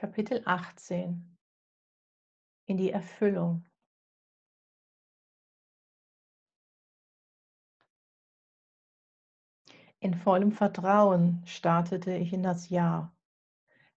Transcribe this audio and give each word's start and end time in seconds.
Kapitel 0.00 0.40
18 0.46 1.36
In 2.64 2.78
die 2.78 2.90
Erfüllung. 2.90 3.66
In 9.98 10.14
vollem 10.14 10.52
Vertrauen 10.52 11.42
startete 11.44 12.16
ich 12.16 12.32
in 12.32 12.42
das 12.42 12.70
Jahr. 12.70 13.14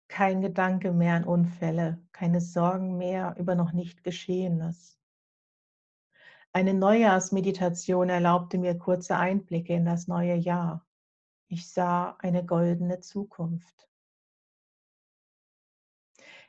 Kein 0.10 0.42
Gedanke 0.42 0.92
mehr 0.92 1.16
an 1.16 1.24
Unfälle, 1.24 2.06
keine 2.12 2.42
Sorgen 2.42 2.98
mehr 2.98 3.38
über 3.40 3.56
noch 3.56 3.72
nicht 3.72 4.04
Geschehenes. 4.04 5.00
Eine 6.52 6.74
Neujahrsmeditation 6.74 8.10
erlaubte 8.10 8.58
mir 8.58 8.77
kurze 8.77 9.16
Einblicke 9.16 9.72
in 9.72 9.85
das 9.85 10.10
neue 10.10 10.35
Jahr. 10.35 10.85
Ich 11.48 11.72
sah 11.72 12.18
eine 12.20 12.46
goldene 12.46 12.99
Zukunft. 12.99 13.88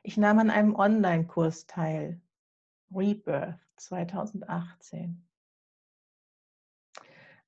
Ich 0.07 0.19
nahm 0.19 0.39
an 0.39 0.51
einem 0.51 0.75
Online-Kurs 0.75 1.67
teil, 1.67 2.21
Rebirth 2.95 3.59
2018. 3.77 5.27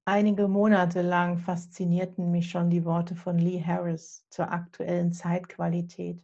Einige 0.07 0.49
Monate 0.49 1.03
lang 1.03 1.37
faszinierten 1.37 2.31
mich 2.31 2.49
schon 2.49 2.71
die 2.71 2.87
Worte 2.87 3.15
von 3.15 3.37
Lee 3.37 3.63
Harris 3.63 4.27
zur 4.31 4.51
aktuellen 4.53 5.13
Zeitqualität. 5.13 6.19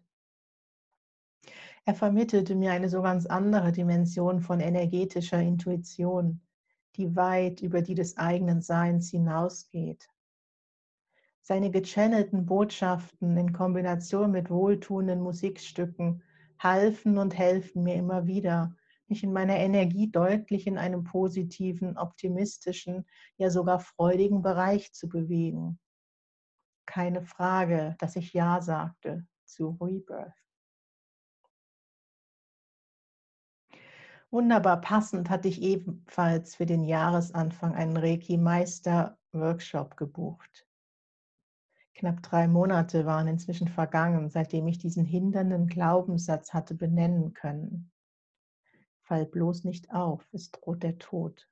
Er 1.84 1.94
vermittelte 1.94 2.54
mir 2.54 2.72
eine 2.72 2.88
so 2.88 3.02
ganz 3.02 3.26
andere 3.26 3.70
Dimension 3.70 4.40
von 4.40 4.60
energetischer 4.60 5.42
Intuition, 5.42 6.40
die 6.96 7.14
weit 7.14 7.60
über 7.60 7.82
die 7.82 7.94
des 7.94 8.16
eigenen 8.16 8.62
Seins 8.62 9.10
hinausgeht. 9.10 10.08
Seine 11.44 11.72
gechannelten 11.72 12.46
Botschaften 12.46 13.36
in 13.36 13.52
Kombination 13.52 14.30
mit 14.30 14.48
wohltuenden 14.48 15.20
Musikstücken 15.20 16.22
halfen 16.60 17.18
und 17.18 17.36
helfen 17.36 17.82
mir 17.82 17.96
immer 17.96 18.26
wieder, 18.26 18.76
mich 19.08 19.24
in 19.24 19.32
meiner 19.32 19.56
Energie 19.56 20.08
deutlich 20.08 20.68
in 20.68 20.78
einem 20.78 21.02
positiven, 21.02 21.98
optimistischen, 21.98 23.06
ja 23.38 23.50
sogar 23.50 23.80
freudigen 23.80 24.42
Bereich 24.42 24.92
zu 24.92 25.08
bewegen. 25.08 25.80
Keine 26.86 27.22
Frage, 27.22 27.96
dass 27.98 28.14
ich 28.14 28.32
Ja 28.32 28.62
sagte 28.62 29.26
zu 29.44 29.76
Rebirth. 29.80 30.32
Wunderbar 34.30 34.80
passend 34.80 35.28
hatte 35.28 35.48
ich 35.48 35.60
ebenfalls 35.60 36.54
für 36.54 36.66
den 36.66 36.84
Jahresanfang 36.84 37.74
einen 37.74 37.96
Reiki-Meister-Workshop 37.96 39.96
gebucht. 39.96 40.68
Knapp 42.02 42.20
drei 42.20 42.48
Monate 42.48 43.06
waren 43.06 43.28
inzwischen 43.28 43.68
vergangen, 43.68 44.28
seitdem 44.28 44.66
ich 44.66 44.76
diesen 44.76 45.04
hindernden 45.04 45.68
Glaubenssatz 45.68 46.52
hatte 46.52 46.74
benennen 46.74 47.32
können. 47.32 47.92
Fall 49.02 49.24
bloß 49.24 49.62
nicht 49.62 49.94
auf, 49.94 50.28
es 50.32 50.50
droht 50.50 50.82
der 50.82 50.98
Tod. 50.98 51.48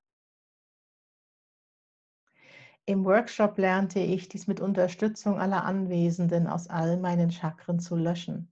Im 2.84 3.04
Workshop 3.04 3.58
lernte 3.58 4.00
ich, 4.00 4.28
dies 4.28 4.48
mit 4.48 4.58
Unterstützung 4.58 5.38
aller 5.38 5.62
Anwesenden 5.62 6.48
aus 6.48 6.66
all 6.66 6.96
meinen 6.96 7.30
Chakren 7.30 7.78
zu 7.78 7.94
löschen, 7.94 8.50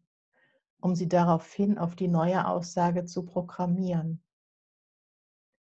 um 0.81 0.95
sie 0.95 1.09
daraufhin 1.09 1.79
auf 1.79 1.97
die 1.97 2.07
neue 2.07 2.47
Aussage 2.47 3.07
zu 3.07 3.27
programmieren. 3.27 4.23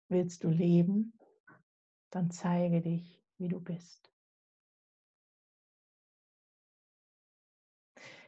Willst 0.09 0.43
du 0.43 0.49
leben? 0.49 1.17
Dann 2.11 2.33
zeige 2.33 2.81
dich, 2.81 3.23
wie 3.39 3.47
du 3.47 3.61
bist. 3.61 4.14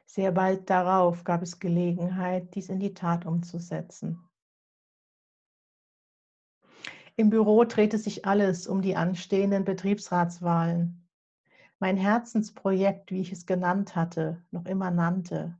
Sehr 0.06 0.32
bald 0.32 0.70
darauf 0.70 1.24
gab 1.24 1.42
es 1.42 1.58
Gelegenheit, 1.58 2.54
dies 2.54 2.68
in 2.68 2.78
die 2.78 2.94
Tat 2.94 3.26
umzusetzen. 3.26 4.26
Im 7.16 7.30
Büro 7.30 7.64
drehte 7.64 7.98
sich 7.98 8.24
alles 8.24 8.66
um 8.66 8.82
die 8.82 8.94
anstehenden 8.94 9.64
Betriebsratswahlen. 9.64 11.08
Mein 11.78 11.96
Herzensprojekt, 11.96 13.10
wie 13.10 13.20
ich 13.20 13.32
es 13.32 13.46
genannt 13.46 13.96
hatte, 13.96 14.42
noch 14.50 14.66
immer 14.66 14.90
nannte. 14.90 15.58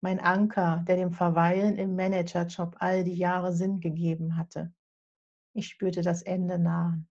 Mein 0.00 0.20
Anker, 0.20 0.84
der 0.86 0.96
dem 0.96 1.12
Verweilen 1.12 1.76
im 1.76 1.96
Managerjob 1.96 2.76
all 2.78 3.02
die 3.02 3.16
Jahre 3.16 3.52
Sinn 3.52 3.80
gegeben 3.80 4.36
hatte. 4.36 4.72
Ich 5.54 5.68
spürte 5.68 6.02
das 6.02 6.22
Ende 6.22 6.58
nahen. 6.58 7.08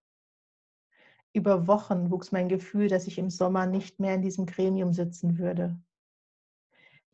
Über 1.33 1.67
Wochen 1.67 2.11
wuchs 2.11 2.31
mein 2.31 2.47
Gefühl, 2.47 2.87
dass 2.87 3.07
ich 3.07 3.17
im 3.17 3.29
Sommer 3.29 3.65
nicht 3.65 3.99
mehr 3.99 4.15
in 4.15 4.21
diesem 4.21 4.45
Gremium 4.45 4.93
sitzen 4.93 5.37
würde. 5.37 5.77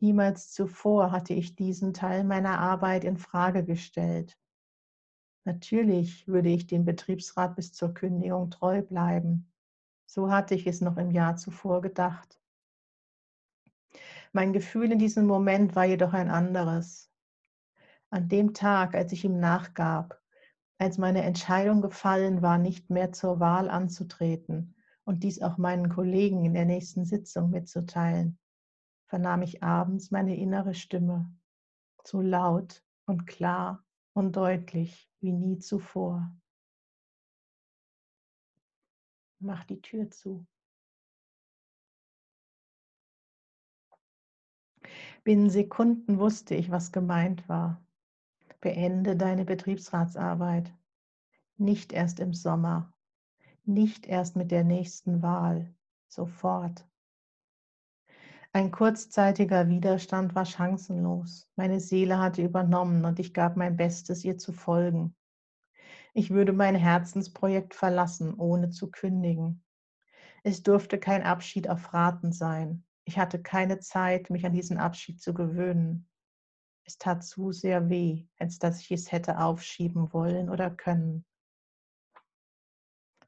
Niemals 0.00 0.52
zuvor 0.52 1.12
hatte 1.12 1.34
ich 1.34 1.56
diesen 1.56 1.94
Teil 1.94 2.24
meiner 2.24 2.58
Arbeit 2.58 3.04
in 3.04 3.16
Frage 3.16 3.64
gestellt. 3.64 4.38
Natürlich 5.44 6.26
würde 6.26 6.48
ich 6.48 6.66
dem 6.66 6.84
Betriebsrat 6.84 7.56
bis 7.56 7.72
zur 7.72 7.92
Kündigung 7.94 8.50
treu 8.50 8.82
bleiben. 8.82 9.52
So 10.06 10.30
hatte 10.30 10.54
ich 10.54 10.66
es 10.66 10.80
noch 10.80 10.96
im 10.96 11.10
Jahr 11.10 11.36
zuvor 11.36 11.80
gedacht. 11.80 12.40
Mein 14.32 14.52
Gefühl 14.52 14.90
in 14.90 14.98
diesem 14.98 15.26
Moment 15.26 15.76
war 15.76 15.84
jedoch 15.84 16.12
ein 16.12 16.30
anderes. 16.30 17.10
An 18.10 18.28
dem 18.28 18.54
Tag, 18.54 18.94
als 18.94 19.12
ich 19.12 19.24
ihm 19.24 19.38
nachgab, 19.38 20.20
als 20.78 20.98
meine 20.98 21.22
Entscheidung 21.22 21.80
gefallen 21.82 22.42
war, 22.42 22.58
nicht 22.58 22.90
mehr 22.90 23.12
zur 23.12 23.38
Wahl 23.40 23.70
anzutreten 23.70 24.74
und 25.04 25.22
dies 25.22 25.40
auch 25.40 25.56
meinen 25.56 25.88
Kollegen 25.88 26.44
in 26.44 26.54
der 26.54 26.64
nächsten 26.64 27.04
Sitzung 27.04 27.50
mitzuteilen, 27.50 28.38
vernahm 29.14 29.42
ich 29.42 29.62
abends 29.62 30.10
meine 30.10 30.36
innere 30.36 30.74
Stimme, 30.74 31.32
so 32.02 32.20
laut 32.20 32.82
und 33.06 33.28
klar 33.28 33.84
und 34.12 34.34
deutlich 34.34 35.08
wie 35.20 35.30
nie 35.30 35.58
zuvor. 35.58 36.36
Mach 39.38 39.62
die 39.66 39.80
Tür 39.80 40.10
zu. 40.10 40.44
Binnen 45.22 45.48
Sekunden 45.48 46.18
wusste 46.18 46.56
ich, 46.56 46.72
was 46.72 46.90
gemeint 46.90 47.48
war. 47.48 47.80
Beende 48.60 49.14
deine 49.14 49.44
Betriebsratsarbeit. 49.44 50.74
Nicht 51.56 51.92
erst 51.92 52.18
im 52.18 52.34
Sommer, 52.34 52.92
nicht 53.62 54.06
erst 54.06 54.34
mit 54.34 54.50
der 54.50 54.64
nächsten 54.64 55.22
Wahl, 55.22 55.72
sofort. 56.08 56.84
Ein 58.56 58.70
kurzzeitiger 58.70 59.68
Widerstand 59.68 60.36
war 60.36 60.44
chancenlos. 60.44 61.50
Meine 61.56 61.80
Seele 61.80 62.20
hatte 62.20 62.40
übernommen 62.40 63.04
und 63.04 63.18
ich 63.18 63.34
gab 63.34 63.56
mein 63.56 63.76
Bestes, 63.76 64.24
ihr 64.24 64.38
zu 64.38 64.52
folgen. 64.52 65.16
Ich 66.12 66.30
würde 66.30 66.52
mein 66.52 66.76
Herzensprojekt 66.76 67.74
verlassen, 67.74 68.32
ohne 68.34 68.70
zu 68.70 68.92
kündigen. 68.92 69.64
Es 70.44 70.62
durfte 70.62 71.00
kein 71.00 71.24
Abschied 71.24 71.68
auf 71.68 71.92
Raten 71.92 72.30
sein. 72.30 72.84
Ich 73.04 73.18
hatte 73.18 73.42
keine 73.42 73.80
Zeit, 73.80 74.30
mich 74.30 74.46
an 74.46 74.52
diesen 74.52 74.78
Abschied 74.78 75.20
zu 75.20 75.34
gewöhnen. 75.34 76.08
Es 76.84 76.96
tat 76.96 77.24
zu 77.24 77.50
sehr 77.50 77.88
weh, 77.88 78.28
als 78.38 78.60
dass 78.60 78.78
ich 78.78 78.92
es 78.92 79.10
hätte 79.10 79.40
aufschieben 79.40 80.12
wollen 80.12 80.48
oder 80.48 80.70
können. 80.70 81.24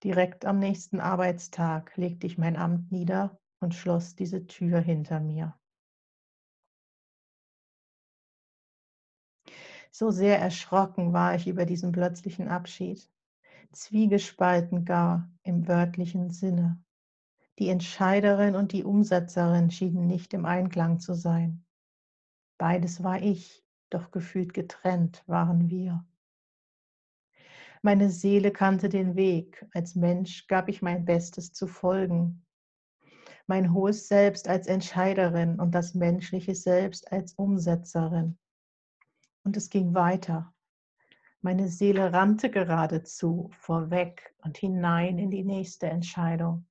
Direkt 0.04 0.44
am 0.44 0.60
nächsten 0.60 1.00
Arbeitstag 1.00 1.96
legte 1.96 2.28
ich 2.28 2.38
mein 2.38 2.56
Amt 2.56 2.92
nieder 2.92 3.36
und 3.66 3.74
schloss 3.74 4.14
diese 4.14 4.46
Tür 4.46 4.78
hinter 4.78 5.18
mir. 5.18 5.58
So 9.90 10.12
sehr 10.12 10.38
erschrocken 10.38 11.12
war 11.12 11.34
ich 11.34 11.48
über 11.48 11.66
diesen 11.66 11.90
plötzlichen 11.90 12.46
Abschied, 12.46 13.10
zwiegespalten 13.72 14.84
gar 14.84 15.28
im 15.42 15.66
wörtlichen 15.66 16.30
Sinne. 16.30 16.80
Die 17.58 17.68
Entscheiderin 17.68 18.54
und 18.54 18.70
die 18.70 18.84
Umsetzerin 18.84 19.72
schienen 19.72 20.06
nicht 20.06 20.32
im 20.32 20.44
Einklang 20.44 21.00
zu 21.00 21.14
sein. 21.14 21.64
Beides 22.58 23.02
war 23.02 23.20
ich, 23.20 23.64
doch 23.90 24.12
gefühlt 24.12 24.54
getrennt 24.54 25.24
waren 25.26 25.70
wir. 25.70 26.06
Meine 27.82 28.10
Seele 28.10 28.52
kannte 28.52 28.88
den 28.88 29.16
Weg, 29.16 29.66
als 29.72 29.96
Mensch 29.96 30.46
gab 30.46 30.68
ich 30.68 30.82
mein 30.82 31.04
Bestes 31.04 31.52
zu 31.52 31.66
folgen, 31.66 32.45
mein 33.46 33.72
hohes 33.72 34.08
Selbst 34.08 34.48
als 34.48 34.66
Entscheiderin 34.66 35.60
und 35.60 35.74
das 35.74 35.94
menschliche 35.94 36.54
Selbst 36.54 37.12
als 37.12 37.34
Umsetzerin. 37.34 38.38
Und 39.44 39.56
es 39.56 39.70
ging 39.70 39.94
weiter. 39.94 40.52
Meine 41.40 41.68
Seele 41.68 42.12
rannte 42.12 42.50
geradezu 42.50 43.50
vorweg 43.60 44.34
und 44.38 44.58
hinein 44.58 45.18
in 45.18 45.30
die 45.30 45.44
nächste 45.44 45.86
Entscheidung. 45.86 46.66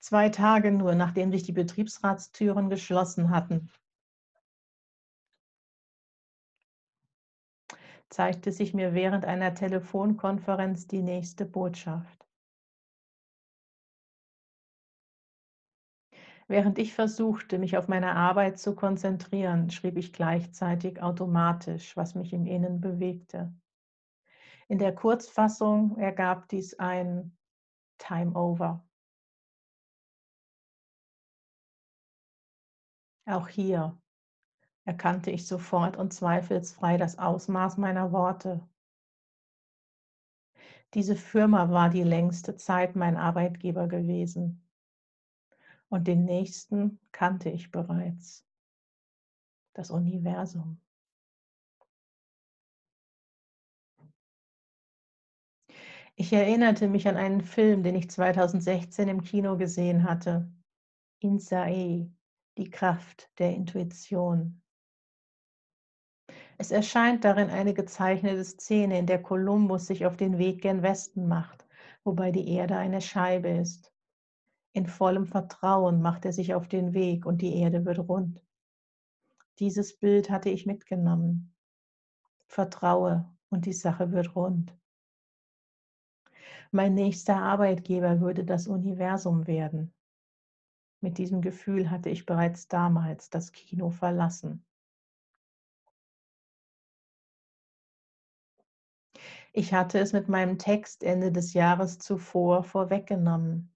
Zwei 0.00 0.28
Tage 0.28 0.72
nur, 0.72 0.94
nachdem 0.94 1.30
sich 1.30 1.44
die 1.44 1.52
Betriebsratstüren 1.52 2.68
geschlossen 2.68 3.30
hatten, 3.30 3.70
zeigte 8.10 8.52
sich 8.52 8.74
mir 8.74 8.92
während 8.92 9.24
einer 9.24 9.54
Telefonkonferenz 9.54 10.86
die 10.86 11.02
nächste 11.02 11.46
Botschaft. 11.46 12.21
Während 16.48 16.78
ich 16.78 16.94
versuchte, 16.94 17.58
mich 17.58 17.76
auf 17.76 17.88
meine 17.88 18.14
Arbeit 18.14 18.58
zu 18.58 18.74
konzentrieren, 18.74 19.70
schrieb 19.70 19.96
ich 19.96 20.12
gleichzeitig 20.12 21.02
automatisch, 21.02 21.96
was 21.96 22.14
mich 22.14 22.32
im 22.32 22.46
Innen 22.46 22.80
bewegte. 22.80 23.52
In 24.68 24.78
der 24.78 24.94
Kurzfassung 24.94 25.96
ergab 25.98 26.48
dies 26.48 26.78
ein 26.78 27.36
Time 27.98 28.34
Over. 28.34 28.84
Auch 33.26 33.48
hier 33.48 33.96
erkannte 34.84 35.30
ich 35.30 35.46
sofort 35.46 35.96
und 35.96 36.12
zweifelsfrei 36.12 36.96
das 36.96 37.18
Ausmaß 37.18 37.76
meiner 37.76 38.10
Worte. 38.10 38.66
Diese 40.94 41.16
Firma 41.16 41.70
war 41.70 41.88
die 41.88 42.02
längste 42.02 42.56
Zeit 42.56 42.96
mein 42.96 43.16
Arbeitgeber 43.16 43.86
gewesen. 43.86 44.61
Und 45.92 46.08
den 46.08 46.24
nächsten 46.24 46.98
kannte 47.12 47.50
ich 47.50 47.70
bereits. 47.70 48.46
Das 49.74 49.90
Universum. 49.90 50.80
Ich 56.14 56.32
erinnerte 56.32 56.88
mich 56.88 57.06
an 57.08 57.16
einen 57.18 57.42
Film, 57.42 57.82
den 57.82 57.94
ich 57.94 58.08
2016 58.08 59.06
im 59.06 59.22
Kino 59.22 59.58
gesehen 59.58 60.04
hatte. 60.04 60.50
Insae, 61.18 62.10
die 62.56 62.70
Kraft 62.70 63.30
der 63.38 63.54
Intuition. 63.54 64.62
Es 66.56 66.70
erscheint 66.70 67.22
darin 67.26 67.50
eine 67.50 67.74
gezeichnete 67.74 68.44
Szene, 68.44 68.98
in 68.98 69.06
der 69.06 69.20
Kolumbus 69.20 69.88
sich 69.88 70.06
auf 70.06 70.16
den 70.16 70.38
Weg 70.38 70.62
gen 70.62 70.82
Westen 70.82 71.28
macht, 71.28 71.66
wobei 72.02 72.30
die 72.30 72.48
Erde 72.48 72.78
eine 72.78 73.02
Scheibe 73.02 73.50
ist. 73.50 73.91
In 74.74 74.86
vollem 74.86 75.26
Vertrauen 75.26 76.00
macht 76.00 76.24
er 76.24 76.32
sich 76.32 76.54
auf 76.54 76.66
den 76.66 76.94
Weg 76.94 77.26
und 77.26 77.42
die 77.42 77.56
Erde 77.56 77.84
wird 77.84 77.98
rund. 77.98 78.42
Dieses 79.58 79.98
Bild 79.98 80.30
hatte 80.30 80.48
ich 80.48 80.64
mitgenommen. 80.64 81.54
Vertraue 82.46 83.30
und 83.50 83.66
die 83.66 83.74
Sache 83.74 84.12
wird 84.12 84.34
rund. 84.34 84.74
Mein 86.70 86.94
nächster 86.94 87.36
Arbeitgeber 87.36 88.20
würde 88.20 88.44
das 88.44 88.66
Universum 88.66 89.46
werden. 89.46 89.92
Mit 91.02 91.18
diesem 91.18 91.42
Gefühl 91.42 91.90
hatte 91.90 92.08
ich 92.08 92.24
bereits 92.24 92.68
damals 92.68 93.28
das 93.28 93.52
Kino 93.52 93.90
verlassen. 93.90 94.64
Ich 99.52 99.74
hatte 99.74 99.98
es 99.98 100.14
mit 100.14 100.28
meinem 100.28 100.58
Text 100.58 101.02
Ende 101.02 101.30
des 101.30 101.52
Jahres 101.52 101.98
zuvor 101.98 102.64
vorweggenommen. 102.64 103.71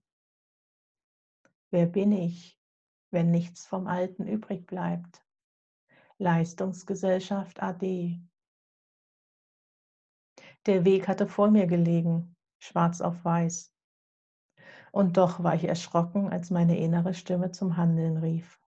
Wer 1.70 1.86
bin 1.86 2.12
ich, 2.12 2.58
wenn 3.10 3.30
nichts 3.30 3.66
vom 3.66 3.86
Alten 3.86 4.26
übrig 4.26 4.66
bleibt? 4.66 5.24
Leistungsgesellschaft 6.18 7.62
AD. 7.62 8.20
Der 10.66 10.84
Weg 10.84 11.08
hatte 11.08 11.26
vor 11.26 11.50
mir 11.50 11.66
gelegen, 11.66 12.36
schwarz 12.58 13.00
auf 13.00 13.24
weiß. 13.24 13.72
Und 14.92 15.16
doch 15.16 15.42
war 15.42 15.54
ich 15.54 15.64
erschrocken, 15.64 16.28
als 16.30 16.50
meine 16.50 16.78
innere 16.78 17.14
Stimme 17.14 17.50
zum 17.50 17.76
Handeln 17.76 18.16
rief. 18.16 18.60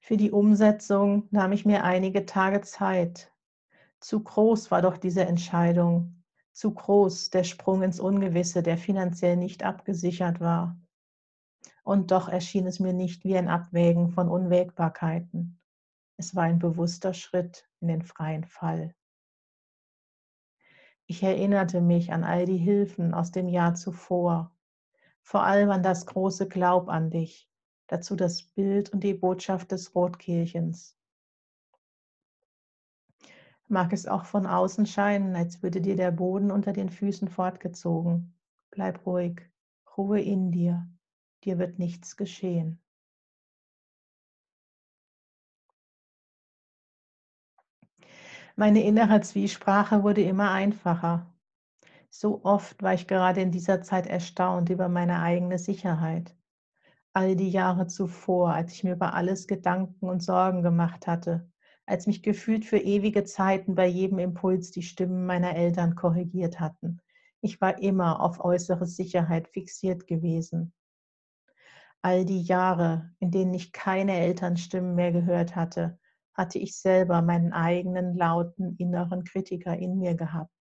Für 0.00 0.16
die 0.16 0.30
Umsetzung 0.30 1.28
nahm 1.32 1.52
ich 1.52 1.66
mir 1.66 1.82
einige 1.82 2.26
Tage 2.26 2.60
Zeit, 2.60 3.32
zu 3.98 4.22
groß 4.22 4.70
war 4.70 4.82
doch 4.82 4.98
diese 4.98 5.24
Entscheidung, 5.24 6.15
zu 6.56 6.72
groß 6.72 7.28
der 7.28 7.44
Sprung 7.44 7.82
ins 7.82 8.00
Ungewisse, 8.00 8.62
der 8.62 8.78
finanziell 8.78 9.36
nicht 9.36 9.62
abgesichert 9.62 10.40
war. 10.40 10.80
Und 11.84 12.10
doch 12.12 12.30
erschien 12.30 12.66
es 12.66 12.80
mir 12.80 12.94
nicht 12.94 13.24
wie 13.24 13.36
ein 13.36 13.48
Abwägen 13.48 14.08
von 14.08 14.30
Unwägbarkeiten. 14.30 15.60
Es 16.16 16.34
war 16.34 16.44
ein 16.44 16.58
bewusster 16.58 17.12
Schritt 17.12 17.68
in 17.80 17.88
den 17.88 18.00
freien 18.00 18.46
Fall. 18.46 18.94
Ich 21.04 21.22
erinnerte 21.22 21.82
mich 21.82 22.10
an 22.10 22.24
all 22.24 22.46
die 22.46 22.56
Hilfen 22.56 23.12
aus 23.12 23.32
dem 23.32 23.48
Jahr 23.48 23.74
zuvor, 23.74 24.50
vor 25.20 25.42
allem 25.42 25.70
an 25.70 25.82
das 25.82 26.06
große 26.06 26.48
Glaub 26.48 26.88
an 26.88 27.10
dich, 27.10 27.50
dazu 27.86 28.16
das 28.16 28.42
Bild 28.42 28.88
und 28.94 29.04
die 29.04 29.14
Botschaft 29.14 29.72
des 29.72 29.94
Rotkehlchens 29.94 30.95
mag 33.68 33.92
es 33.92 34.06
auch 34.06 34.24
von 34.24 34.46
außen 34.46 34.86
scheinen, 34.86 35.34
als 35.36 35.62
würde 35.62 35.80
dir 35.80 35.96
der 35.96 36.10
Boden 36.10 36.50
unter 36.50 36.72
den 36.72 36.90
Füßen 36.90 37.28
fortgezogen. 37.28 38.34
Bleib 38.70 39.06
ruhig, 39.06 39.42
Ruhe 39.96 40.20
in 40.20 40.50
dir, 40.52 40.88
dir 41.44 41.58
wird 41.58 41.78
nichts 41.78 42.16
geschehen. 42.16 42.80
Meine 48.54 48.82
innere 48.82 49.20
Zwiesprache 49.20 50.02
wurde 50.02 50.22
immer 50.22 50.50
einfacher. 50.50 51.26
So 52.08 52.42
oft 52.44 52.82
war 52.82 52.94
ich 52.94 53.06
gerade 53.06 53.42
in 53.42 53.50
dieser 53.50 53.82
Zeit 53.82 54.06
erstaunt 54.06 54.70
über 54.70 54.88
meine 54.88 55.20
eigene 55.20 55.58
Sicherheit. 55.58 56.34
All 57.12 57.36
die 57.36 57.50
Jahre 57.50 57.86
zuvor, 57.86 58.54
als 58.54 58.72
ich 58.72 58.84
mir 58.84 58.94
über 58.94 59.14
alles 59.14 59.46
Gedanken 59.46 60.08
und 60.08 60.22
Sorgen 60.22 60.62
gemacht 60.62 61.06
hatte, 61.06 61.50
als 61.86 62.08
mich 62.08 62.22
gefühlt 62.22 62.64
für 62.64 62.78
ewige 62.78 63.24
Zeiten 63.24 63.76
bei 63.76 63.86
jedem 63.86 64.18
Impuls 64.18 64.72
die 64.72 64.82
Stimmen 64.82 65.24
meiner 65.24 65.54
Eltern 65.54 65.94
korrigiert 65.94 66.58
hatten. 66.58 67.00
Ich 67.40 67.60
war 67.60 67.80
immer 67.80 68.20
auf 68.20 68.44
äußere 68.44 68.86
Sicherheit 68.86 69.48
fixiert 69.48 70.08
gewesen. 70.08 70.74
All 72.02 72.24
die 72.24 72.42
Jahre, 72.42 73.14
in 73.20 73.30
denen 73.30 73.54
ich 73.54 73.72
keine 73.72 74.18
Elternstimmen 74.18 74.94
mehr 74.96 75.12
gehört 75.12 75.54
hatte, 75.54 75.98
hatte 76.34 76.58
ich 76.58 76.76
selber 76.76 77.22
meinen 77.22 77.52
eigenen 77.52 78.16
lauten 78.16 78.76
inneren 78.76 79.24
Kritiker 79.24 79.76
in 79.76 79.98
mir 79.98 80.14
gehabt. 80.14 80.52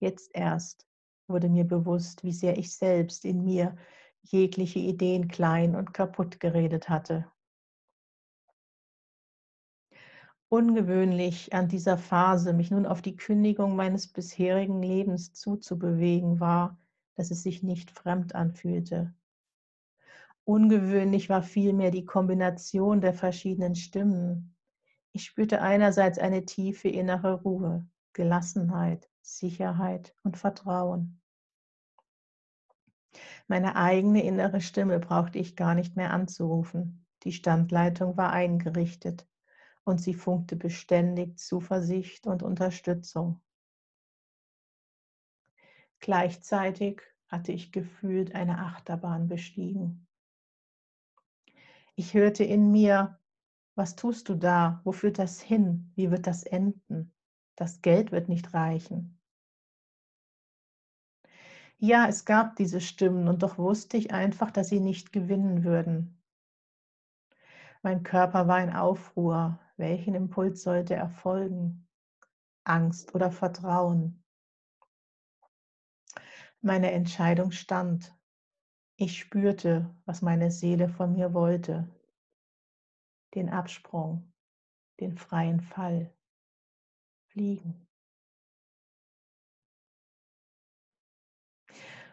Jetzt 0.00 0.30
erst 0.34 0.86
wurde 1.26 1.48
mir 1.48 1.64
bewusst, 1.64 2.22
wie 2.22 2.32
sehr 2.32 2.56
ich 2.56 2.74
selbst 2.74 3.24
in 3.24 3.44
mir 3.44 3.76
jegliche 4.22 4.78
Ideen 4.78 5.28
klein 5.28 5.74
und 5.74 5.92
kaputt 5.92 6.40
geredet 6.40 6.88
hatte 6.88 7.26
ungewöhnlich 10.48 11.52
an 11.52 11.68
dieser 11.68 11.98
Phase, 11.98 12.52
mich 12.52 12.70
nun 12.70 12.86
auf 12.86 13.02
die 13.02 13.16
Kündigung 13.16 13.76
meines 13.76 14.08
bisherigen 14.08 14.82
Lebens 14.82 15.32
zuzubewegen, 15.34 16.40
war, 16.40 16.78
dass 17.16 17.30
es 17.30 17.42
sich 17.42 17.62
nicht 17.62 17.90
fremd 17.90 18.34
anfühlte. 18.34 19.14
Ungewöhnlich 20.44 21.28
war 21.28 21.42
vielmehr 21.42 21.90
die 21.90 22.06
Kombination 22.06 23.02
der 23.02 23.12
verschiedenen 23.12 23.74
Stimmen. 23.74 24.56
Ich 25.12 25.24
spürte 25.24 25.60
einerseits 25.60 26.18
eine 26.18 26.46
tiefe 26.46 26.88
innere 26.88 27.42
Ruhe, 27.42 27.86
Gelassenheit, 28.14 29.10
Sicherheit 29.20 30.14
und 30.22 30.38
Vertrauen. 30.38 31.20
Meine 33.46 33.76
eigene 33.76 34.22
innere 34.22 34.62
Stimme 34.62 34.98
brauchte 34.98 35.38
ich 35.38 35.56
gar 35.56 35.74
nicht 35.74 35.96
mehr 35.96 36.12
anzurufen. 36.12 37.04
Die 37.24 37.32
Standleitung 37.32 38.16
war 38.16 38.32
eingerichtet 38.32 39.26
und 39.88 39.98
sie 39.98 40.14
funkte 40.14 40.54
beständig 40.54 41.38
Zuversicht 41.38 42.26
und 42.26 42.42
Unterstützung. 42.42 43.40
Gleichzeitig 45.98 47.00
hatte 47.26 47.52
ich 47.52 47.72
gefühlt 47.72 48.34
eine 48.34 48.58
Achterbahn 48.58 49.28
bestiegen. 49.28 50.06
Ich 51.96 52.14
hörte 52.14 52.44
in 52.44 52.70
mir, 52.70 53.18
was 53.74 53.96
tust 53.96 54.28
du 54.28 54.34
da? 54.34 54.80
Wo 54.84 54.92
führt 54.92 55.18
das 55.18 55.40
hin? 55.40 55.90
Wie 55.96 56.10
wird 56.10 56.26
das 56.26 56.44
enden? 56.44 57.12
Das 57.56 57.80
Geld 57.80 58.12
wird 58.12 58.28
nicht 58.28 58.54
reichen. 58.54 59.18
Ja, 61.78 62.08
es 62.08 62.24
gab 62.24 62.56
diese 62.56 62.80
Stimmen 62.80 63.26
und 63.28 63.42
doch 63.42 63.56
wusste 63.56 63.96
ich 63.96 64.12
einfach, 64.12 64.50
dass 64.50 64.68
sie 64.68 64.80
nicht 64.80 65.12
gewinnen 65.12 65.64
würden. 65.64 66.17
Mein 67.88 68.02
Körper 68.02 68.46
war 68.48 68.62
in 68.62 68.70
Aufruhr, 68.70 69.58
welchen 69.78 70.14
Impuls 70.14 70.62
sollte 70.62 70.94
erfolgen? 70.94 71.88
Angst 72.64 73.14
oder 73.14 73.30
Vertrauen? 73.30 74.22
Meine 76.60 76.90
Entscheidung 76.92 77.50
stand. 77.50 78.14
Ich 78.96 79.18
spürte, 79.18 79.88
was 80.04 80.20
meine 80.20 80.50
Seele 80.50 80.90
von 80.90 81.14
mir 81.14 81.32
wollte. 81.32 81.88
Den 83.34 83.48
Absprung, 83.48 84.34
den 85.00 85.16
freien 85.16 85.62
Fall, 85.62 86.14
fliegen. 87.28 87.88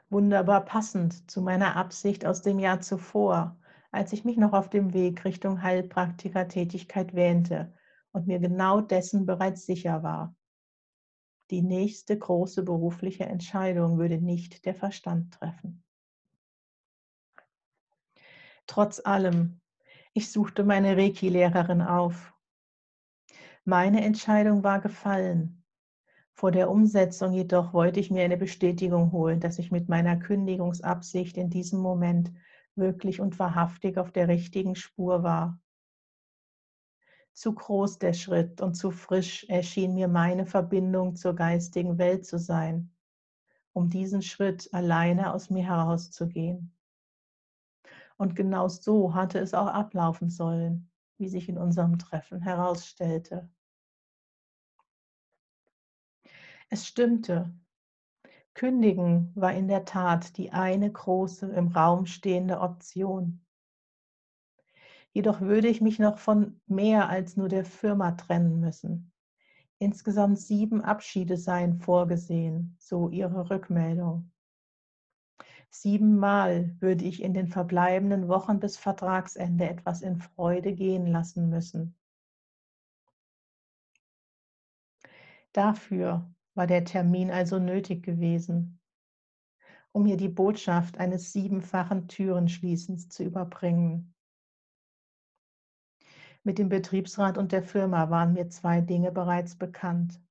Wunderbar 0.08 0.64
passend 0.64 1.30
zu 1.30 1.42
meiner 1.42 1.76
Absicht 1.76 2.26
aus 2.26 2.42
dem 2.42 2.60
Jahr 2.60 2.80
zuvor, 2.80 3.60
als 3.96 4.12
ich 4.12 4.26
mich 4.26 4.36
noch 4.36 4.52
auf 4.52 4.70
dem 4.70 4.94
Weg 4.94 5.24
Richtung 5.24 5.62
Heilpraktikertätigkeit 5.62 7.16
wähnte 7.16 7.74
und 8.12 8.28
mir 8.28 8.40
genau 8.40 8.82
dessen 8.82 9.26
bereits 9.26 9.66
sicher 9.66 10.04
war. 10.04 10.36
Die 11.50 11.62
nächste 11.62 12.18
große 12.18 12.64
berufliche 12.64 13.26
Entscheidung 13.26 13.98
würde 13.98 14.20
nicht 14.20 14.66
der 14.66 14.76
Verstand 14.76 15.34
treffen. 15.36 15.84
Trotz 18.68 19.00
allem, 19.00 19.62
ich 20.14 20.30
suchte 20.30 20.66
meine 20.66 20.98
Reiki-Lehrerin 20.98 21.82
auf. 21.82 22.34
Meine 23.64 24.04
Entscheidung 24.04 24.64
war 24.64 24.82
gefallen. 24.82 25.64
Vor 26.34 26.52
der 26.52 26.70
Umsetzung 26.70 27.32
jedoch 27.32 27.72
wollte 27.72 28.02
ich 28.02 28.12
mir 28.12 28.26
eine 28.26 28.38
Bestätigung 28.38 29.14
holen, 29.14 29.40
dass 29.40 29.58
ich 29.58 29.72
mit 29.72 29.88
meiner 29.88 30.18
Kündigungsabsicht 30.18 31.38
in 31.38 31.50
diesem 31.50 31.80
Moment 31.80 32.34
wirklich 32.78 33.22
und 33.22 33.40
wahrhaftig 33.40 33.98
auf 33.98 34.12
der 34.12 34.28
richtigen 34.28 34.76
Spur 34.76 35.24
war. 35.24 35.60
Zu 37.34 37.54
groß 37.54 38.00
der 38.00 38.14
Schritt 38.14 38.62
und 38.62 38.76
zu 38.76 38.92
frisch 38.92 39.44
erschien 39.50 39.94
mir 39.94 40.08
meine 40.08 40.46
Verbindung 40.46 41.16
zur 41.16 41.36
geistigen 41.36 41.98
Welt 41.98 42.26
zu 42.26 42.40
sein, 42.40 42.96
um 43.74 43.90
diesen 43.90 44.22
Schritt 44.22 44.74
alleine 44.74 45.34
aus 45.34 45.50
mir 45.50 45.66
herauszugehen. 45.66 46.74
Und 48.18 48.36
genau 48.36 48.70
so 48.70 49.14
hatte 49.14 49.40
es 49.40 49.54
auch 49.54 49.68
ablaufen 49.68 50.30
sollen, 50.30 50.90
wie 51.18 51.28
sich 51.28 51.50
in 51.50 51.58
unserem 51.58 52.00
Treffen 52.00 52.42
herausstellte. 52.42 53.50
Es 56.70 56.88
stimmte. 56.88 57.54
Kündigen 58.56 59.34
war 59.36 59.54
in 59.54 59.68
der 59.68 59.84
Tat 59.84 60.38
die 60.38 60.52
eine 60.52 60.90
große 60.90 61.46
im 61.48 61.68
Raum 61.68 62.06
stehende 62.06 62.62
Option. 62.62 63.46
Jedoch 65.12 65.42
würde 65.42 65.68
ich 65.68 65.82
mich 65.82 66.00
noch 66.00 66.18
von 66.18 66.60
mehr 66.66 67.10
als 67.10 67.36
nur 67.36 67.50
der 67.50 67.66
Firma 67.66 68.14
trennen 68.14 68.62
müssen. 68.62 69.12
Insgesamt 69.78 70.40
sieben 70.40 70.82
Abschiede 70.82 71.36
seien 71.36 71.80
vorgesehen, 71.80 72.78
so 72.80 73.10
ihre 73.10 73.50
Rückmeldung. 73.50 74.32
Siebenmal 75.70 76.74
würde 76.80 77.04
ich 77.04 77.22
in 77.22 77.34
den 77.34 77.48
verbleibenden 77.48 78.30
Wochen 78.30 78.62
bis 78.62 78.78
Vertragsende 78.78 79.68
etwas 79.68 80.02
in 80.02 80.16
Freude 80.16 80.74
gehen 80.74 81.08
lassen 81.08 81.50
müssen. 81.50 81.98
Dafür 85.52 86.30
war 86.56 86.68
der 86.68 86.86
Termin 86.86 87.30
also 87.30 87.60
nötig 87.60 88.04
gewesen, 88.04 88.80
um 89.92 90.04
mir 90.04 90.18
die 90.18 90.30
Botschaft 90.30 90.98
eines 90.98 91.32
siebenfachen 91.32 92.08
Türenschließens 92.08 93.10
zu 93.10 93.24
überbringen. 93.24 94.14
Mit 96.44 96.58
dem 96.58 96.70
Betriebsrat 96.70 97.38
und 97.38 97.52
der 97.52 97.64
Firma 97.64 98.10
waren 98.10 98.34
mir 98.34 98.50
zwei 98.50 98.82
Dinge 98.82 99.12
bereits 99.12 99.58
bekannt. 99.58 100.22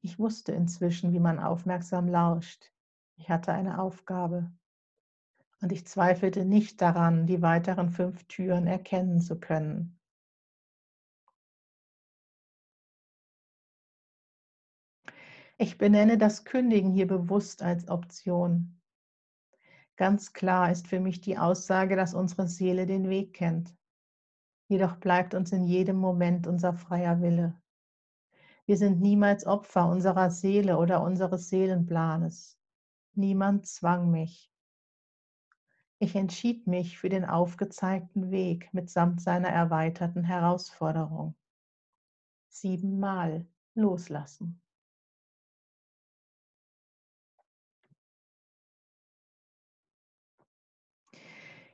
Ich 0.00 0.18
wusste 0.18 0.52
inzwischen, 0.52 1.12
wie 1.12 1.20
man 1.20 1.38
aufmerksam 1.38 2.08
lauscht. 2.08 2.72
Ich 3.16 3.28
hatte 3.28 3.52
eine 3.52 3.80
Aufgabe. 3.80 4.50
Und 5.60 5.72
ich 5.72 5.86
zweifelte 5.86 6.46
nicht 6.46 6.80
daran, 6.80 7.26
die 7.26 7.42
weiteren 7.42 7.90
fünf 7.90 8.24
Türen 8.24 8.66
erkennen 8.66 9.20
zu 9.20 9.38
können. 9.38 9.99
Ich 15.62 15.76
benenne 15.76 16.16
das 16.16 16.46
Kündigen 16.46 16.90
hier 16.90 17.06
bewusst 17.06 17.62
als 17.62 17.86
Option. 17.90 18.80
Ganz 19.96 20.32
klar 20.32 20.70
ist 20.72 20.88
für 20.88 21.00
mich 21.00 21.20
die 21.20 21.36
Aussage, 21.36 21.96
dass 21.96 22.14
unsere 22.14 22.48
Seele 22.48 22.86
den 22.86 23.10
Weg 23.10 23.34
kennt. 23.34 23.76
Jedoch 24.68 24.96
bleibt 24.96 25.34
uns 25.34 25.52
in 25.52 25.64
jedem 25.64 25.98
Moment 25.98 26.46
unser 26.46 26.72
freier 26.72 27.20
Wille. 27.20 27.60
Wir 28.64 28.78
sind 28.78 29.02
niemals 29.02 29.44
Opfer 29.44 29.86
unserer 29.86 30.30
Seele 30.30 30.78
oder 30.78 31.02
unseres 31.02 31.50
Seelenplanes. 31.50 32.58
Niemand 33.12 33.66
zwang 33.66 34.10
mich. 34.10 34.50
Ich 35.98 36.16
entschied 36.16 36.68
mich 36.68 36.96
für 36.98 37.10
den 37.10 37.26
aufgezeigten 37.26 38.30
Weg 38.30 38.72
mitsamt 38.72 39.20
seiner 39.20 39.50
erweiterten 39.50 40.24
Herausforderung. 40.24 41.34
Siebenmal 42.48 43.46
loslassen. 43.74 44.62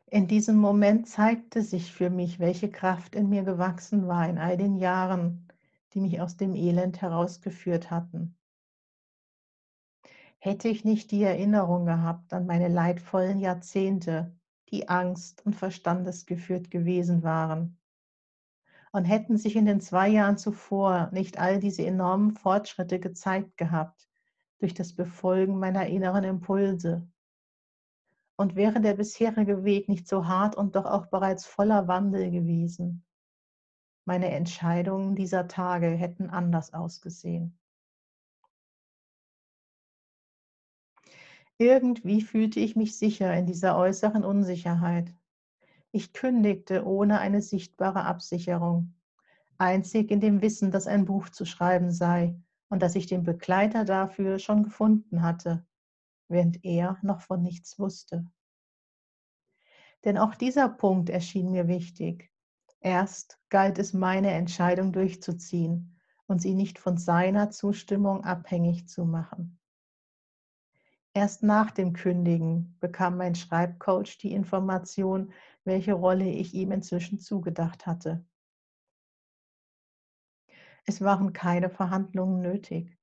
In 0.08 0.28
diesem 0.28 0.56
Moment 0.56 1.08
zeigte 1.08 1.62
sich 1.62 1.92
für 1.92 2.10
mich, 2.10 2.38
welche 2.38 2.70
Kraft 2.70 3.16
in 3.16 3.28
mir 3.28 3.42
gewachsen 3.42 4.06
war 4.06 4.28
in 4.28 4.38
all 4.38 4.56
den 4.56 4.76
Jahren, 4.76 5.48
die 5.92 6.00
mich 6.00 6.20
aus 6.20 6.36
dem 6.36 6.54
Elend 6.54 7.02
herausgeführt 7.02 7.90
hatten. 7.90 8.38
Hätte 10.38 10.68
ich 10.68 10.84
nicht 10.84 11.10
die 11.10 11.24
Erinnerung 11.24 11.86
gehabt 11.86 12.32
an 12.32 12.46
meine 12.46 12.68
leidvollen 12.68 13.40
Jahrzehnte, 13.40 14.32
die 14.70 14.88
Angst 14.88 15.44
und 15.44 15.56
verstandesgeführt 15.56 16.70
gewesen 16.70 17.24
waren, 17.24 17.76
und 18.92 19.06
hätten 19.06 19.36
sich 19.36 19.56
in 19.56 19.66
den 19.66 19.80
zwei 19.80 20.08
Jahren 20.08 20.38
zuvor 20.38 21.10
nicht 21.12 21.38
all 21.38 21.58
diese 21.58 21.84
enormen 21.84 22.30
Fortschritte 22.30 23.00
gezeigt 23.00 23.56
gehabt 23.56 24.08
durch 24.58 24.72
das 24.72 24.94
Befolgen 24.94 25.58
meiner 25.58 25.86
inneren 25.86 26.22
Impulse, 26.22 27.08
und 28.36 28.54
wäre 28.54 28.80
der 28.80 28.94
bisherige 28.94 29.64
Weg 29.64 29.88
nicht 29.88 30.06
so 30.06 30.26
hart 30.26 30.56
und 30.56 30.76
doch 30.76 30.84
auch 30.84 31.06
bereits 31.06 31.46
voller 31.46 31.88
Wandel 31.88 32.30
gewesen. 32.30 33.04
Meine 34.04 34.30
Entscheidungen 34.30 35.16
dieser 35.16 35.48
Tage 35.48 35.88
hätten 35.88 36.30
anders 36.30 36.72
ausgesehen. 36.72 37.58
Irgendwie 41.58 42.20
fühlte 42.20 42.60
ich 42.60 42.76
mich 42.76 42.98
sicher 42.98 43.34
in 43.34 43.46
dieser 43.46 43.78
äußeren 43.78 44.24
Unsicherheit. 44.24 45.14
Ich 45.90 46.12
kündigte 46.12 46.84
ohne 46.84 47.18
eine 47.18 47.40
sichtbare 47.40 48.04
Absicherung, 48.04 48.94
einzig 49.56 50.10
in 50.10 50.20
dem 50.20 50.42
Wissen, 50.42 50.70
dass 50.70 50.86
ein 50.86 51.06
Buch 51.06 51.30
zu 51.30 51.46
schreiben 51.46 51.90
sei 51.90 52.38
und 52.68 52.82
dass 52.82 52.94
ich 52.94 53.06
den 53.06 53.22
Begleiter 53.22 53.86
dafür 53.86 54.38
schon 54.38 54.64
gefunden 54.64 55.22
hatte, 55.22 55.64
während 56.28 56.64
er 56.64 56.98
noch 57.02 57.20
von 57.20 57.42
nichts 57.42 57.78
wusste. 57.78 58.26
Denn 60.04 60.18
auch 60.18 60.34
dieser 60.34 60.68
Punkt 60.68 61.10
erschien 61.10 61.50
mir 61.50 61.68
wichtig. 61.68 62.30
Erst 62.80 63.40
galt 63.48 63.78
es, 63.78 63.92
meine 63.92 64.30
Entscheidung 64.30 64.92
durchzuziehen 64.92 65.98
und 66.26 66.40
sie 66.40 66.54
nicht 66.54 66.78
von 66.78 66.98
seiner 66.98 67.50
Zustimmung 67.50 68.24
abhängig 68.24 68.88
zu 68.88 69.04
machen. 69.04 69.58
Erst 71.14 71.42
nach 71.42 71.70
dem 71.70 71.94
Kündigen 71.94 72.76
bekam 72.78 73.16
mein 73.16 73.34
Schreibcoach 73.34 74.18
die 74.18 74.32
Information, 74.32 75.32
welche 75.64 75.94
Rolle 75.94 76.28
ich 76.28 76.52
ihm 76.52 76.72
inzwischen 76.72 77.18
zugedacht 77.18 77.86
hatte. 77.86 78.24
Es 80.84 81.00
waren 81.00 81.32
keine 81.32 81.70
Verhandlungen 81.70 82.42
nötig. 82.42 82.96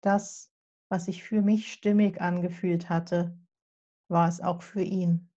Das, 0.00 0.50
was 0.90 1.06
sich 1.06 1.22
für 1.22 1.40
mich 1.40 1.72
stimmig 1.72 2.20
angefühlt 2.20 2.90
hatte, 2.90 3.38
war 4.08 4.28
es 4.28 4.40
auch 4.40 4.60
für 4.60 4.82
ihn. 4.82 5.30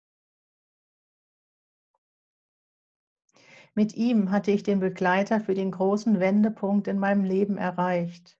Mit 3.75 3.95
ihm 3.95 4.31
hatte 4.31 4.51
ich 4.51 4.63
den 4.63 4.79
Begleiter 4.79 5.39
für 5.39 5.53
den 5.53 5.71
großen 5.71 6.19
Wendepunkt 6.19 6.87
in 6.87 6.99
meinem 6.99 7.23
Leben 7.23 7.57
erreicht. 7.57 8.37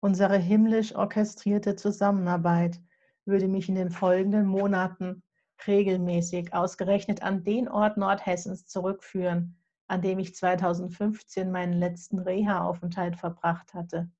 Unsere 0.00 0.36
himmlisch 0.36 0.94
orchestrierte 0.94 1.74
Zusammenarbeit 1.74 2.80
würde 3.24 3.48
mich 3.48 3.68
in 3.68 3.74
den 3.74 3.90
folgenden 3.90 4.46
Monaten 4.46 5.22
regelmäßig 5.66 6.52
ausgerechnet 6.52 7.22
an 7.22 7.44
den 7.44 7.66
Ort 7.68 7.96
Nordhessens 7.96 8.66
zurückführen, 8.66 9.56
an 9.88 10.02
dem 10.02 10.18
ich 10.18 10.34
2015 10.34 11.50
meinen 11.50 11.72
letzten 11.72 12.18
Reha-Aufenthalt 12.18 13.16
verbracht 13.16 13.72
hatte. 13.72 14.10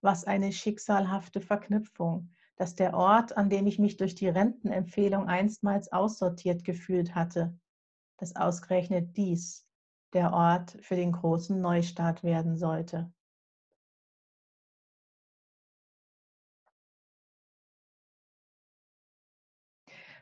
Was 0.00 0.24
eine 0.24 0.52
schicksalhafte 0.52 1.40
Verknüpfung, 1.40 2.30
dass 2.56 2.74
der 2.74 2.94
Ort, 2.94 3.36
an 3.36 3.50
dem 3.50 3.66
ich 3.66 3.78
mich 3.78 3.96
durch 3.96 4.14
die 4.14 4.28
Rentenempfehlung 4.28 5.28
einstmals 5.28 5.92
aussortiert 5.92 6.64
gefühlt 6.64 7.14
hatte, 7.14 7.58
dass 8.18 8.36
ausgerechnet 8.36 9.16
dies 9.16 9.66
der 10.12 10.32
Ort 10.32 10.76
für 10.80 10.96
den 10.96 11.12
großen 11.12 11.60
Neustart 11.60 12.22
werden 12.24 12.56
sollte. 12.56 13.12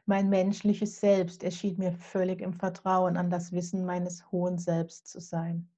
Mein 0.07 0.29
menschliches 0.29 1.01
Selbst 1.01 1.43
erschien 1.43 1.79
mir 1.79 1.93
völlig 1.93 2.43
im 2.43 2.53
Vertrauen 2.53 3.17
an 3.17 3.31
das 3.31 3.53
Wissen 3.53 3.87
meines 3.87 4.31
hohen 4.31 4.59
Selbst 4.59 5.09
zu 5.09 5.21
sein. 5.21 5.74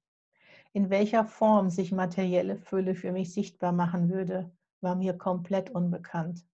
In 0.77 0.91
welcher 0.91 1.25
Form 1.25 1.71
sich 1.71 1.91
materielle 1.91 2.55
Fülle 2.55 2.93
für 2.93 3.11
mich 3.11 3.33
sichtbar 3.33 3.71
machen 3.71 4.09
würde, 4.11 4.55
war 4.79 4.93
mir 4.93 5.17
komplett 5.17 5.71
unbekannt. 5.71 6.45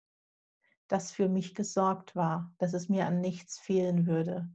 Dass 0.87 1.11
für 1.11 1.29
mich 1.29 1.57
gesorgt 1.57 2.15
war, 2.15 2.55
dass 2.59 2.73
es 2.73 2.89
mir 2.89 3.09
an 3.09 3.21
nichts 3.21 3.59
fehlen 3.59 4.07
würde. 4.07 4.49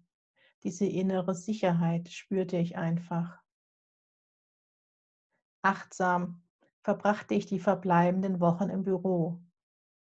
Diese 0.64 0.86
innere 0.86 1.36
Sicherheit 1.36 2.08
spürte 2.08 2.56
ich 2.56 2.78
einfach. 2.78 3.44
Achtsam 5.64 6.42
verbrachte 6.82 7.34
ich 7.34 7.46
die 7.46 7.60
verbleibenden 7.60 8.40
Wochen 8.40 8.70
im 8.70 8.86
Büro, 8.86 9.42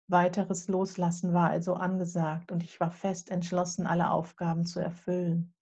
Weiteres 0.10 0.68
Loslassen 0.68 1.34
war 1.34 1.50
also 1.50 1.74
angesagt 1.74 2.52
und 2.52 2.64
ich 2.64 2.80
war 2.80 2.92
fest 2.92 3.32
entschlossen, 3.32 3.88
alle 3.88 4.12
Aufgaben 4.12 4.68
zu 4.68 4.80
erfüllen. 4.80 5.57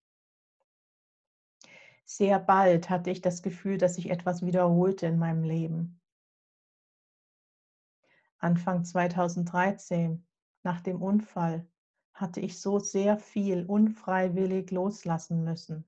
Sehr 2.05 2.39
bald 2.39 2.89
hatte 2.89 3.09
ich 3.09 3.21
das 3.21 3.41
Gefühl, 3.41 3.77
dass 3.77 3.95
sich 3.95 4.09
etwas 4.11 4.45
wiederholte 4.45 5.07
in 5.07 5.17
meinem 5.17 5.43
Leben. 5.43 5.99
Anfang 8.37 8.83
2013, 8.83 10.25
nach 10.63 10.81
dem 10.81 11.01
Unfall, 11.01 11.67
hatte 12.13 12.39
ich 12.39 12.59
so 12.61 12.79
sehr 12.79 13.17
viel 13.17 13.65
unfreiwillig 13.65 14.71
loslassen 14.71 15.43
müssen. 15.43 15.87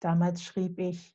Damals 0.00 0.42
schrieb 0.42 0.78
ich, 0.78 1.14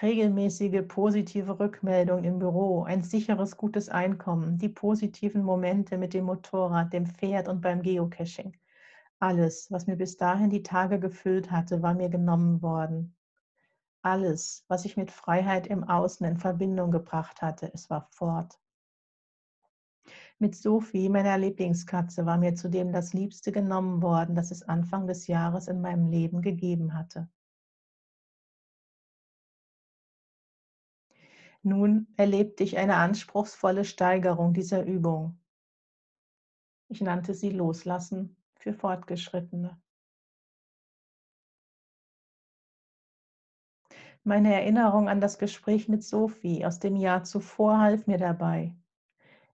regelmäßige 0.00 0.86
positive 0.86 1.58
Rückmeldung 1.58 2.22
im 2.22 2.38
Büro, 2.38 2.84
ein 2.84 3.02
sicheres, 3.02 3.56
gutes 3.56 3.88
Einkommen, 3.88 4.58
die 4.58 4.68
positiven 4.68 5.42
Momente 5.42 5.98
mit 5.98 6.14
dem 6.14 6.26
Motorrad, 6.26 6.92
dem 6.92 7.06
Pferd 7.06 7.48
und 7.48 7.60
beim 7.62 7.82
Geocaching. 7.82 8.56
Alles, 9.18 9.70
was 9.70 9.86
mir 9.86 9.96
bis 9.96 10.18
dahin 10.18 10.50
die 10.50 10.62
Tage 10.62 11.00
gefüllt 11.00 11.50
hatte, 11.50 11.82
war 11.82 11.94
mir 11.94 12.10
genommen 12.10 12.60
worden. 12.60 13.16
Alles, 14.02 14.64
was 14.68 14.84
ich 14.84 14.96
mit 14.98 15.10
Freiheit 15.10 15.66
im 15.66 15.84
Außen 15.84 16.26
in 16.26 16.36
Verbindung 16.36 16.90
gebracht 16.90 17.40
hatte, 17.40 17.72
es 17.72 17.88
war 17.88 18.08
fort. 18.10 18.60
Mit 20.38 20.54
Sophie, 20.54 21.08
meiner 21.08 21.38
Lieblingskatze, 21.38 22.26
war 22.26 22.36
mir 22.36 22.54
zudem 22.54 22.92
das 22.92 23.14
Liebste 23.14 23.52
genommen 23.52 24.02
worden, 24.02 24.36
das 24.36 24.50
es 24.50 24.62
Anfang 24.62 25.06
des 25.06 25.26
Jahres 25.26 25.66
in 25.66 25.80
meinem 25.80 26.10
Leben 26.10 26.42
gegeben 26.42 26.92
hatte. 26.92 27.28
Nun 31.62 32.06
erlebte 32.16 32.64
ich 32.64 32.76
eine 32.76 32.96
anspruchsvolle 32.96 33.84
Steigerung 33.86 34.52
dieser 34.52 34.84
Übung. 34.84 35.40
Ich 36.88 37.00
nannte 37.00 37.34
sie 37.34 37.50
Loslassen 37.50 38.36
für 38.66 38.74
Fortgeschrittene. 38.74 39.80
Meine 44.24 44.52
Erinnerung 44.52 45.08
an 45.08 45.20
das 45.20 45.38
Gespräch 45.38 45.88
mit 45.88 46.02
Sophie 46.02 46.66
aus 46.66 46.80
dem 46.80 46.96
Jahr 46.96 47.22
zuvor 47.22 47.78
half 47.78 48.08
mir 48.08 48.18
dabei. 48.18 48.74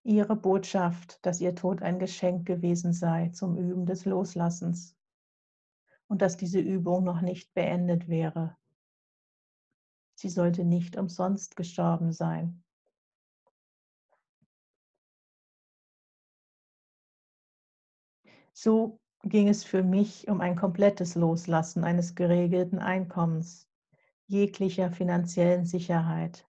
Ihre 0.03 0.35
Botschaft, 0.35 1.19
dass 1.27 1.43
ihr 1.43 1.55
Tod 1.55 1.83
ein 1.83 1.99
Geschenk 1.99 2.47
gewesen 2.47 2.95
sei 2.95 3.29
zum 3.29 3.59
Üben 3.59 3.85
des 3.85 4.07
Loslassens 4.07 4.97
und 6.07 6.23
dass 6.23 6.39
diese 6.39 6.61
Übung 6.61 7.05
noch 7.05 7.21
nicht 7.21 7.53
beendet 7.53 8.09
wäre. 8.09 8.57
Sie 10.15 10.31
sollte 10.31 10.65
nicht 10.65 10.97
umsonst 10.97 11.55
gestorben 11.55 12.13
sein. 12.13 12.65
So 18.55 19.02
ging 19.23 19.49
es 19.49 19.65
für 19.65 19.83
mich 19.83 20.29
um 20.29 20.41
ein 20.41 20.57
komplettes 20.57 21.15
Loslassen 21.15 21.85
eines 21.85 22.15
geregelten 22.15 22.79
Einkommens, 22.79 23.69
jeglicher 24.27 24.91
finanziellen 24.91 25.65
Sicherheit, 25.65 26.49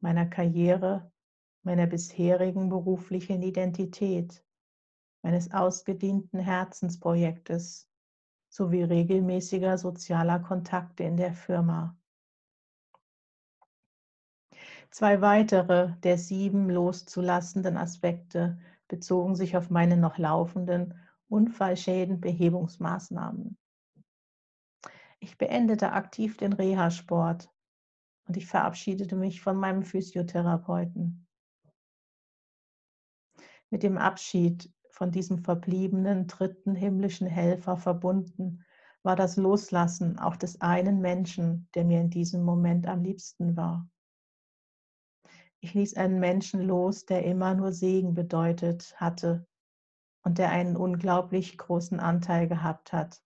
meiner 0.00 0.26
Karriere, 0.26 1.10
meiner 1.62 1.86
bisherigen 1.86 2.68
beruflichen 2.68 3.42
Identität, 3.42 4.44
meines 5.22 5.52
ausgedienten 5.52 6.38
Herzensprojektes 6.38 7.88
sowie 8.48 8.84
regelmäßiger 8.84 9.78
sozialer 9.78 10.38
Kontakte 10.38 11.04
in 11.04 11.16
der 11.16 11.34
Firma. 11.34 11.96
Zwei 14.90 15.20
weitere 15.20 15.96
der 16.04 16.18
sieben 16.18 16.70
loszulassenden 16.70 17.76
Aspekte 17.76 18.58
bezogen 18.86 19.34
sich 19.34 19.56
auf 19.56 19.70
meine 19.70 19.96
noch 19.96 20.18
laufenden 20.18 20.94
Unfallschädenbehebungsmaßnahmen. 21.34 23.58
Ich 25.18 25.36
beendete 25.36 25.90
aktiv 25.90 26.36
den 26.36 26.52
Reha-Sport 26.52 27.50
und 28.28 28.36
ich 28.36 28.46
verabschiedete 28.46 29.16
mich 29.16 29.40
von 29.40 29.56
meinem 29.56 29.82
Physiotherapeuten. 29.82 31.26
Mit 33.68 33.82
dem 33.82 33.98
Abschied 33.98 34.72
von 34.90 35.10
diesem 35.10 35.38
verbliebenen 35.38 36.28
dritten 36.28 36.76
himmlischen 36.76 37.26
Helfer 37.26 37.76
verbunden 37.76 38.64
war 39.02 39.16
das 39.16 39.36
Loslassen 39.36 40.20
auch 40.20 40.36
des 40.36 40.60
einen 40.60 41.00
Menschen, 41.00 41.68
der 41.74 41.84
mir 41.84 42.00
in 42.00 42.10
diesem 42.10 42.44
Moment 42.44 42.86
am 42.86 43.02
liebsten 43.02 43.56
war. 43.56 43.90
Ich 45.58 45.74
ließ 45.74 45.96
einen 45.96 46.20
Menschen 46.20 46.62
los, 46.62 47.06
der 47.06 47.24
immer 47.24 47.54
nur 47.54 47.72
Segen 47.72 48.14
bedeutet 48.14 48.94
hatte 49.00 49.48
und 50.24 50.38
der 50.38 50.50
einen 50.50 50.76
unglaublich 50.76 51.56
großen 51.56 52.00
Anteil 52.00 52.48
gehabt 52.48 52.92
hat 52.92 53.22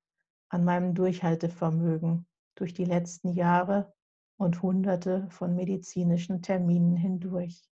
an 0.50 0.64
meinem 0.64 0.94
Durchhaltevermögen 0.94 2.26
durch 2.54 2.74
die 2.74 2.84
letzten 2.84 3.32
Jahre 3.32 3.94
und 4.36 4.62
hunderte 4.62 5.28
von 5.30 5.54
medizinischen 5.54 6.42
Terminen 6.42 6.96
hindurch. 6.96 7.70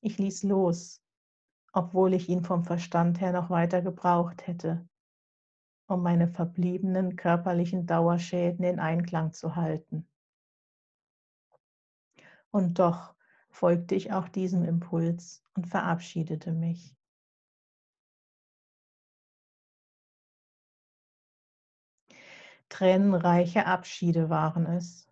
Ich 0.00 0.18
ließ 0.18 0.42
los, 0.42 1.00
obwohl 1.72 2.12
ich 2.12 2.28
ihn 2.28 2.44
vom 2.44 2.64
Verstand 2.64 3.20
her 3.20 3.32
noch 3.32 3.50
weiter 3.50 3.80
gebraucht 3.80 4.46
hätte, 4.46 4.86
um 5.86 6.02
meine 6.02 6.28
verbliebenen 6.28 7.16
körperlichen 7.16 7.86
Dauerschäden 7.86 8.64
in 8.64 8.80
Einklang 8.80 9.32
zu 9.32 9.56
halten. 9.56 10.08
Und 12.50 12.78
doch 12.78 13.14
folgte 13.48 13.94
ich 13.94 14.12
auch 14.12 14.28
diesem 14.28 14.64
Impuls 14.64 15.42
und 15.54 15.66
verabschiedete 15.66 16.52
mich. 16.52 16.96
Tränenreiche 22.72 23.66
Abschiede 23.66 24.30
waren 24.30 24.66
es. 24.66 25.06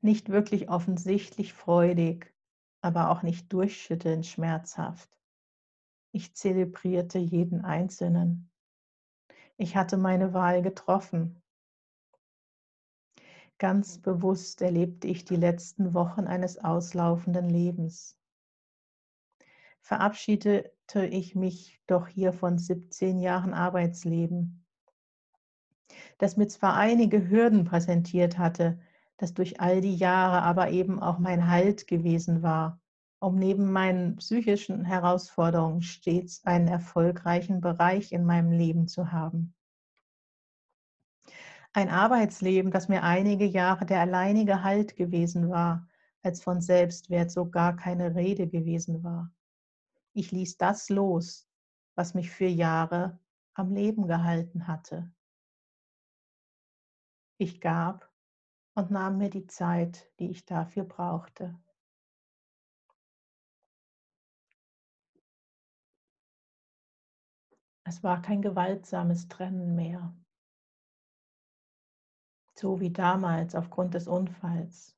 Nicht 0.00 0.28
wirklich 0.28 0.68
offensichtlich 0.68 1.52
freudig, 1.52 2.32
aber 2.80 3.10
auch 3.10 3.22
nicht 3.22 3.52
durchschüttelnd 3.52 4.24
schmerzhaft. 4.24 5.10
Ich 6.12 6.34
zelebrierte 6.34 7.18
jeden 7.18 7.64
Einzelnen. 7.64 8.50
Ich 9.56 9.76
hatte 9.76 9.96
meine 9.96 10.32
Wahl 10.32 10.62
getroffen 10.62 11.42
Ganz 13.58 13.98
bewusst 13.98 14.62
erlebte 14.62 15.08
ich 15.08 15.24
die 15.24 15.34
letzten 15.34 15.92
Wochen 15.92 16.28
eines 16.28 16.58
auslaufenden 16.58 17.50
Lebens. 17.50 18.16
Verabschiedete 19.80 20.70
ich 21.10 21.34
mich 21.34 21.82
doch 21.88 22.06
hier 22.06 22.32
von 22.32 22.56
17 22.56 23.18
Jahren 23.18 23.54
Arbeitsleben, 23.54 24.64
das 26.18 26.36
mir 26.36 26.48
zwar 26.48 26.74
einige 26.76 27.28
Hürden 27.28 27.64
präsentiert 27.64 28.38
hatte, 28.38 28.78
das 29.16 29.34
durch 29.34 29.60
all 29.60 29.80
die 29.80 29.96
Jahre 29.96 30.42
aber 30.42 30.70
eben 30.70 31.00
auch 31.00 31.18
mein 31.18 31.48
Halt 31.48 31.86
gewesen 31.86 32.42
war, 32.42 32.80
um 33.20 33.36
neben 33.36 33.72
meinen 33.72 34.16
psychischen 34.16 34.84
Herausforderungen 34.84 35.82
stets 35.82 36.44
einen 36.44 36.68
erfolgreichen 36.68 37.60
Bereich 37.60 38.12
in 38.12 38.24
meinem 38.24 38.52
Leben 38.52 38.86
zu 38.86 39.12
haben. 39.12 39.54
Ein 41.72 41.90
Arbeitsleben, 41.90 42.70
das 42.70 42.88
mir 42.88 43.02
einige 43.02 43.44
Jahre 43.44 43.86
der 43.86 44.00
alleinige 44.00 44.62
Halt 44.62 44.96
gewesen 44.96 45.50
war, 45.50 45.86
als 46.22 46.42
von 46.42 46.60
Selbstwert 46.60 47.30
so 47.30 47.50
gar 47.50 47.76
keine 47.76 48.14
Rede 48.14 48.48
gewesen 48.48 49.02
war. 49.04 49.32
Ich 50.12 50.32
ließ 50.32 50.56
das 50.56 50.88
los, 50.88 51.48
was 51.94 52.14
mich 52.14 52.30
für 52.30 52.46
Jahre 52.46 53.18
am 53.54 53.72
Leben 53.74 54.06
gehalten 54.06 54.66
hatte. 54.66 55.10
Ich 57.38 57.60
gab 57.60 58.12
und 58.74 58.90
nahm 58.90 59.18
mir 59.18 59.30
die 59.30 59.46
Zeit, 59.46 60.10
die 60.18 60.30
ich 60.30 60.44
dafür 60.44 60.84
brauchte. 60.84 61.58
Es 67.84 68.02
war 68.02 68.20
kein 68.20 68.42
gewaltsames 68.42 69.28
Trennen 69.28 69.74
mehr 69.74 70.14
so 72.58 72.80
wie 72.80 72.90
damals 72.90 73.54
aufgrund 73.54 73.94
des 73.94 74.08
Unfalls. 74.08 74.96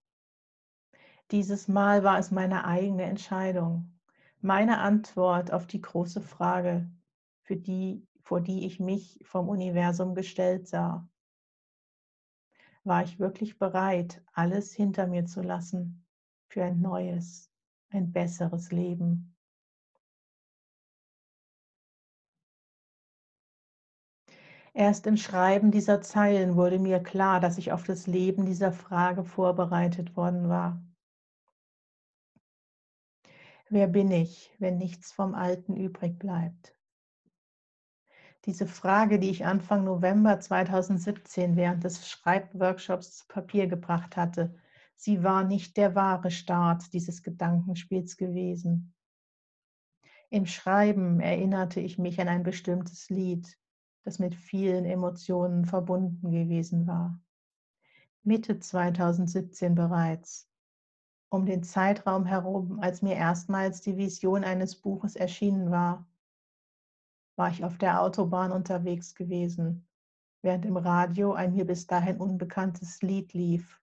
Dieses 1.30 1.68
Mal 1.68 2.02
war 2.02 2.18
es 2.18 2.30
meine 2.30 2.64
eigene 2.64 3.04
Entscheidung, 3.04 3.98
meine 4.40 4.78
Antwort 4.78 5.52
auf 5.52 5.66
die 5.66 5.80
große 5.80 6.22
Frage, 6.22 6.90
für 7.42 7.56
die, 7.56 8.06
vor 8.22 8.40
die 8.40 8.66
ich 8.66 8.80
mich 8.80 9.20
vom 9.24 9.48
Universum 9.48 10.14
gestellt 10.14 10.66
sah. 10.66 11.08
War 12.84 13.04
ich 13.04 13.18
wirklich 13.18 13.58
bereit, 13.58 14.22
alles 14.32 14.72
hinter 14.72 15.06
mir 15.06 15.26
zu 15.26 15.42
lassen 15.42 16.06
für 16.48 16.64
ein 16.64 16.80
neues, 16.80 17.50
ein 17.90 18.10
besseres 18.10 18.72
Leben? 18.72 19.36
Erst 24.72 25.06
im 25.06 25.16
Schreiben 25.16 25.72
dieser 25.72 26.00
Zeilen 26.00 26.56
wurde 26.56 26.78
mir 26.78 27.02
klar, 27.02 27.40
dass 27.40 27.58
ich 27.58 27.72
auf 27.72 27.82
das 27.82 28.06
Leben 28.06 28.46
dieser 28.46 28.72
Frage 28.72 29.24
vorbereitet 29.24 30.16
worden 30.16 30.48
war. 30.48 30.80
Wer 33.68 33.88
bin 33.88 34.10
ich, 34.10 34.54
wenn 34.58 34.78
nichts 34.78 35.12
vom 35.12 35.34
Alten 35.34 35.76
übrig 35.76 36.18
bleibt? 36.18 36.79
Diese 38.46 38.66
Frage, 38.66 39.18
die 39.18 39.28
ich 39.28 39.44
Anfang 39.44 39.84
November 39.84 40.40
2017 40.40 41.56
während 41.56 41.84
des 41.84 42.08
Schreibworkshops 42.08 43.18
zu 43.18 43.26
Papier 43.28 43.66
gebracht 43.66 44.16
hatte, 44.16 44.54
sie 44.96 45.22
war 45.22 45.44
nicht 45.44 45.76
der 45.76 45.94
wahre 45.94 46.30
Start 46.30 46.92
dieses 46.94 47.22
Gedankenspiels 47.22 48.16
gewesen. 48.16 48.94
Im 50.30 50.46
Schreiben 50.46 51.20
erinnerte 51.20 51.80
ich 51.80 51.98
mich 51.98 52.20
an 52.20 52.28
ein 52.28 52.42
bestimmtes 52.42 53.10
Lied, 53.10 53.58
das 54.04 54.18
mit 54.18 54.34
vielen 54.34 54.86
Emotionen 54.86 55.66
verbunden 55.66 56.30
gewesen 56.30 56.86
war. 56.86 57.20
Mitte 58.22 58.58
2017 58.58 59.74
bereits 59.74 60.50
um 61.30 61.46
den 61.46 61.62
Zeitraum 61.62 62.26
herum, 62.26 62.80
als 62.80 63.02
mir 63.02 63.14
erstmals 63.14 63.80
die 63.82 63.96
Vision 63.96 64.44
eines 64.44 64.76
Buches 64.76 65.14
erschienen 65.14 65.70
war, 65.70 66.09
war 67.40 67.50
ich 67.50 67.64
auf 67.64 67.78
der 67.78 68.02
Autobahn 68.02 68.52
unterwegs 68.52 69.14
gewesen, 69.14 69.88
während 70.42 70.66
im 70.66 70.76
Radio 70.76 71.32
ein 71.32 71.54
mir 71.54 71.64
bis 71.64 71.86
dahin 71.86 72.18
unbekanntes 72.18 73.00
Lied 73.00 73.32
lief. 73.32 73.80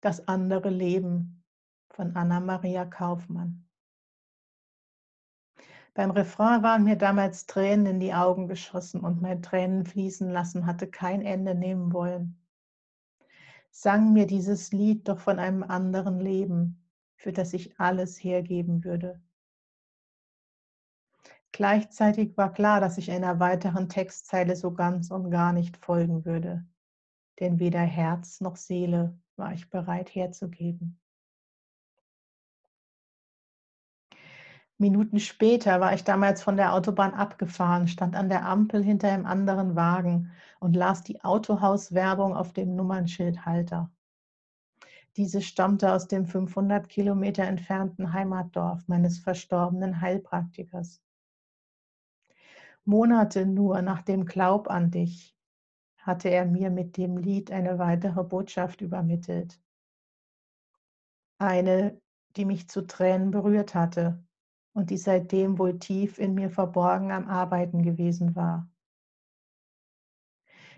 Das 0.00 0.26
andere 0.26 0.70
Leben 0.70 1.44
von 1.90 2.16
Anna-Maria 2.16 2.84
Kaufmann. 2.84 3.64
Beim 5.94 6.10
Refrain 6.10 6.64
waren 6.64 6.82
mir 6.82 6.96
damals 6.96 7.46
Tränen 7.46 7.86
in 7.86 8.00
die 8.00 8.12
Augen 8.12 8.48
geschossen 8.48 9.00
und 9.00 9.22
mein 9.22 9.40
Tränen 9.40 9.86
fließen 9.86 10.28
lassen 10.28 10.66
hatte 10.66 10.90
kein 10.90 11.22
Ende 11.22 11.54
nehmen 11.54 11.92
wollen 11.92 12.36
sang 13.70 14.12
mir 14.12 14.26
dieses 14.26 14.72
Lied 14.72 15.08
doch 15.08 15.20
von 15.20 15.38
einem 15.38 15.62
anderen 15.62 16.18
Leben, 16.18 16.82
für 17.14 17.32
das 17.32 17.52
ich 17.52 17.78
alles 17.78 18.18
hergeben 18.18 18.82
würde. 18.82 19.20
Gleichzeitig 21.52 22.36
war 22.36 22.52
klar, 22.52 22.80
dass 22.80 22.96
ich 22.98 23.10
einer 23.10 23.40
weiteren 23.40 23.88
Textzeile 23.88 24.56
so 24.56 24.72
ganz 24.72 25.10
und 25.10 25.30
gar 25.30 25.52
nicht 25.52 25.76
folgen 25.76 26.24
würde, 26.24 26.64
denn 27.40 27.58
weder 27.58 27.80
Herz 27.80 28.40
noch 28.40 28.56
Seele 28.56 29.18
war 29.36 29.52
ich 29.52 29.68
bereit 29.70 30.14
herzugeben. 30.14 31.00
Minuten 34.78 35.20
später 35.20 35.78
war 35.80 35.92
ich 35.92 36.04
damals 36.04 36.42
von 36.42 36.56
der 36.56 36.72
Autobahn 36.72 37.12
abgefahren, 37.12 37.86
stand 37.86 38.16
an 38.16 38.30
der 38.30 38.46
Ampel 38.46 38.82
hinter 38.82 39.08
einem 39.08 39.26
anderen 39.26 39.76
Wagen 39.76 40.32
und 40.58 40.74
las 40.74 41.02
die 41.02 41.22
Autohauswerbung 41.22 42.34
auf 42.34 42.54
dem 42.54 42.74
Nummernschildhalter. 42.76 43.90
Diese 45.16 45.42
stammte 45.42 45.92
aus 45.92 46.08
dem 46.08 46.24
500 46.24 46.88
Kilometer 46.88 47.44
entfernten 47.44 48.14
Heimatdorf 48.14 48.88
meines 48.88 49.18
verstorbenen 49.18 50.00
Heilpraktikers. 50.00 51.02
Monate 52.84 53.46
nur 53.46 53.82
nach 53.82 54.02
dem 54.02 54.24
Glaub 54.24 54.68
an 54.68 54.90
dich 54.90 55.36
hatte 55.98 56.30
er 56.30 56.46
mir 56.46 56.70
mit 56.70 56.96
dem 56.96 57.18
Lied 57.18 57.52
eine 57.52 57.78
weitere 57.78 58.24
Botschaft 58.24 58.80
übermittelt. 58.80 59.60
Eine, 61.38 62.00
die 62.36 62.44
mich 62.44 62.68
zu 62.68 62.86
Tränen 62.86 63.30
berührt 63.30 63.74
hatte 63.74 64.22
und 64.72 64.90
die 64.90 64.98
seitdem 64.98 65.58
wohl 65.58 65.78
tief 65.78 66.18
in 66.18 66.34
mir 66.34 66.50
verborgen 66.50 67.12
am 67.12 67.28
Arbeiten 67.28 67.82
gewesen 67.82 68.34
war. 68.34 68.68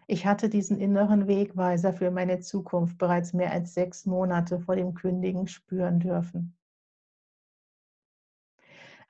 Ich 0.06 0.26
hatte 0.26 0.48
diesen 0.48 0.78
inneren 0.78 1.28
Wegweiser 1.28 1.92
für 1.92 2.10
meine 2.10 2.40
Zukunft 2.40 2.98
bereits 2.98 3.32
mehr 3.32 3.52
als 3.52 3.74
sechs 3.74 4.04
Monate 4.04 4.58
vor 4.58 4.76
dem 4.76 4.94
Kündigen 4.94 5.46
spüren 5.46 6.00
dürfen. 6.00 6.56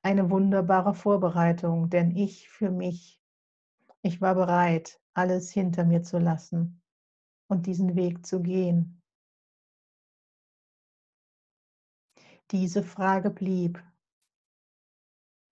Eine 0.05 0.31
wunderbare 0.31 0.95
Vorbereitung, 0.95 1.89
denn 1.89 2.17
ich 2.17 2.49
für 2.49 2.71
mich, 2.71 3.21
ich 4.03 4.21
war 4.21 4.35
bereit, 4.35 5.01
alles 5.15 5.53
hinter 5.53 5.85
mir 5.85 6.03
zu 6.03 6.19
lassen 6.19 6.83
und 7.49 7.67
diesen 7.67 7.95
Weg 7.95 8.27
zu 8.27 8.43
gehen. 8.43 9.01
Diese 12.51 12.83
Frage 12.83 13.31
blieb 13.31 13.83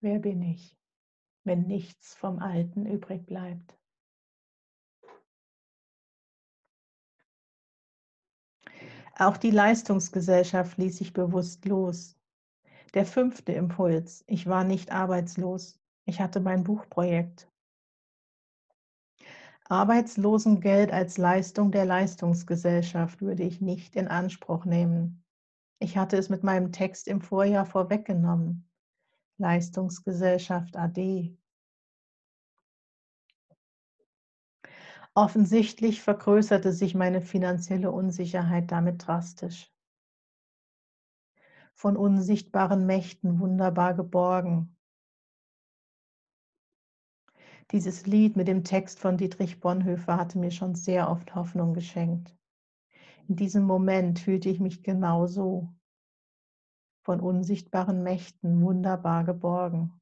Wer 0.01 0.19
bin 0.19 0.41
ich, 0.41 0.77
wenn 1.43 1.67
nichts 1.67 2.15
vom 2.15 2.39
Alten 2.39 2.85
übrig 2.85 3.25
bleibt? 3.25 3.77
Auch 9.17 9.37
die 9.37 9.51
Leistungsgesellschaft 9.51 10.77
ließ 10.77 10.97
sich 10.97 11.13
bewusst 11.13 11.65
los. 11.65 12.20
Der 12.93 13.05
fünfte 13.05 13.53
Impuls, 13.53 14.23
ich 14.27 14.47
war 14.47 14.65
nicht 14.65 14.91
arbeitslos. 14.91 15.79
Ich 16.05 16.19
hatte 16.19 16.41
mein 16.41 16.63
Buchprojekt. 16.63 17.47
Arbeitslosengeld 19.65 20.91
als 20.91 21.17
Leistung 21.17 21.71
der 21.71 21.85
Leistungsgesellschaft 21.85 23.21
würde 23.21 23.43
ich 23.43 23.61
nicht 23.61 23.95
in 23.95 24.09
Anspruch 24.09 24.65
nehmen. 24.65 25.23
Ich 25.79 25.97
hatte 25.97 26.17
es 26.17 26.27
mit 26.27 26.43
meinem 26.43 26.73
Text 26.73 27.07
im 27.07 27.21
Vorjahr 27.21 27.65
vorweggenommen. 27.65 28.69
Leistungsgesellschaft 29.37 30.75
AD. 30.75 31.37
Offensichtlich 35.13 36.01
vergrößerte 36.01 36.73
sich 36.73 36.93
meine 36.93 37.21
finanzielle 37.21 37.91
Unsicherheit 37.91 38.69
damit 38.71 39.07
drastisch. 39.07 39.70
Von 41.81 41.97
unsichtbaren 41.97 42.85
Mächten 42.85 43.39
wunderbar 43.39 43.95
geborgen. 43.95 44.77
Dieses 47.71 48.05
Lied 48.05 48.35
mit 48.35 48.47
dem 48.47 48.63
Text 48.63 48.99
von 48.99 49.17
Dietrich 49.17 49.59
Bonhoeffer 49.59 50.15
hatte 50.15 50.37
mir 50.37 50.51
schon 50.51 50.75
sehr 50.75 51.09
oft 51.09 51.33
Hoffnung 51.33 51.73
geschenkt. 51.73 52.37
In 53.27 53.35
diesem 53.35 53.63
Moment 53.63 54.19
fühlte 54.19 54.47
ich 54.47 54.59
mich 54.59 54.83
genau 54.83 55.25
so 55.25 55.73
von 57.03 57.19
unsichtbaren 57.19 58.03
Mächten 58.03 58.61
wunderbar 58.61 59.23
geborgen. 59.23 59.99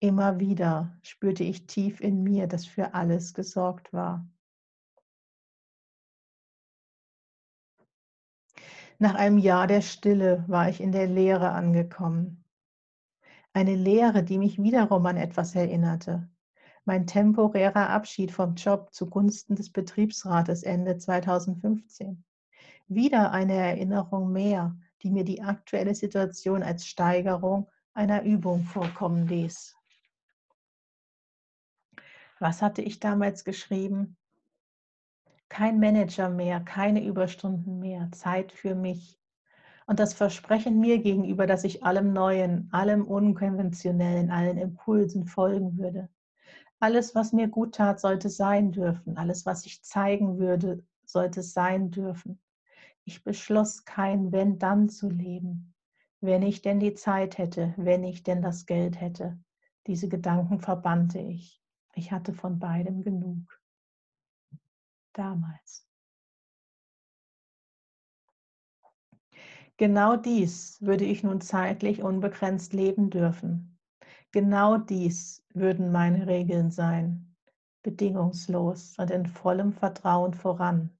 Immer 0.00 0.40
wieder 0.40 0.98
spürte 1.02 1.44
ich 1.44 1.66
tief 1.66 2.00
in 2.00 2.22
mir, 2.22 2.46
dass 2.46 2.64
für 2.64 2.94
alles 2.94 3.34
gesorgt 3.34 3.92
war. 3.92 4.26
Nach 8.98 9.14
einem 9.14 9.38
Jahr 9.38 9.66
der 9.66 9.80
Stille 9.80 10.44
war 10.48 10.68
ich 10.68 10.80
in 10.80 10.92
der 10.92 11.06
Leere 11.06 11.50
angekommen. 11.50 12.44
Eine 13.52 13.74
Leere, 13.74 14.22
die 14.22 14.38
mich 14.38 14.60
wiederum 14.62 15.06
an 15.06 15.16
etwas 15.16 15.54
erinnerte. 15.54 16.28
Mein 16.84 17.06
temporärer 17.06 17.90
Abschied 17.90 18.32
vom 18.32 18.54
Job 18.54 18.92
zugunsten 18.92 19.56
des 19.56 19.70
Betriebsrates 19.70 20.62
Ende 20.62 20.98
2015. 20.98 22.24
Wieder 22.88 23.32
eine 23.32 23.54
Erinnerung 23.54 24.32
mehr 24.32 24.76
die 25.02 25.10
mir 25.10 25.24
die 25.24 25.42
aktuelle 25.42 25.94
Situation 25.94 26.62
als 26.62 26.86
Steigerung 26.86 27.68
einer 27.94 28.22
Übung 28.22 28.62
vorkommen 28.64 29.26
ließ. 29.26 29.76
Was 32.40 32.62
hatte 32.62 32.82
ich 32.82 33.00
damals 33.00 33.44
geschrieben? 33.44 34.16
Kein 35.48 35.80
Manager 35.80 36.28
mehr, 36.28 36.60
keine 36.60 37.04
Überstunden 37.04 37.78
mehr, 37.78 38.08
Zeit 38.12 38.52
für 38.52 38.74
mich. 38.74 39.18
Und 39.86 39.98
das 39.98 40.12
Versprechen 40.12 40.80
mir 40.80 40.98
gegenüber, 40.98 41.46
dass 41.46 41.64
ich 41.64 41.82
allem 41.82 42.12
Neuen, 42.12 42.68
allem 42.72 43.06
Unkonventionellen, 43.06 44.30
allen 44.30 44.58
Impulsen 44.58 45.24
folgen 45.24 45.78
würde. 45.78 46.10
Alles, 46.80 47.14
was 47.14 47.32
mir 47.32 47.48
gut 47.48 47.74
tat, 47.74 47.98
sollte 47.98 48.28
sein 48.28 48.70
dürfen. 48.70 49.16
Alles, 49.16 49.46
was 49.46 49.64
ich 49.66 49.82
zeigen 49.82 50.38
würde, 50.38 50.84
sollte 51.04 51.42
sein 51.42 51.90
dürfen. 51.90 52.40
Ich 53.04 53.24
beschloss, 53.24 53.84
kein 53.84 54.30
Wenn-Dann 54.30 54.90
zu 54.90 55.08
leben. 55.08 55.74
Wenn 56.20 56.42
ich 56.42 56.62
denn 56.62 56.78
die 56.78 56.94
Zeit 56.94 57.38
hätte, 57.38 57.72
wenn 57.76 58.04
ich 58.04 58.22
denn 58.22 58.42
das 58.42 58.66
Geld 58.66 59.00
hätte. 59.00 59.38
Diese 59.86 60.08
Gedanken 60.08 60.60
verbannte 60.60 61.18
ich. 61.18 61.62
Ich 61.94 62.12
hatte 62.12 62.34
von 62.34 62.58
beidem 62.58 63.02
genug. 63.02 63.57
Damals. 65.18 65.84
Genau 69.76 70.14
dies 70.16 70.80
würde 70.80 71.04
ich 71.04 71.24
nun 71.24 71.40
zeitlich 71.40 72.04
unbegrenzt 72.04 72.72
leben 72.72 73.10
dürfen. 73.10 73.80
Genau 74.30 74.78
dies 74.78 75.44
würden 75.52 75.90
meine 75.90 76.28
Regeln 76.28 76.70
sein, 76.70 77.34
bedingungslos 77.82 78.94
und 78.96 79.10
in 79.10 79.26
vollem 79.26 79.72
Vertrauen 79.72 80.34
voran. 80.34 80.96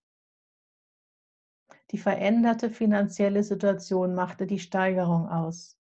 Die 1.92 1.98
veränderte 1.98 2.70
finanzielle 2.70 3.44
Situation 3.44 4.16
machte 4.16 4.48
die 4.48 4.59
Steigerung 4.59 5.28
aus. 5.28 5.78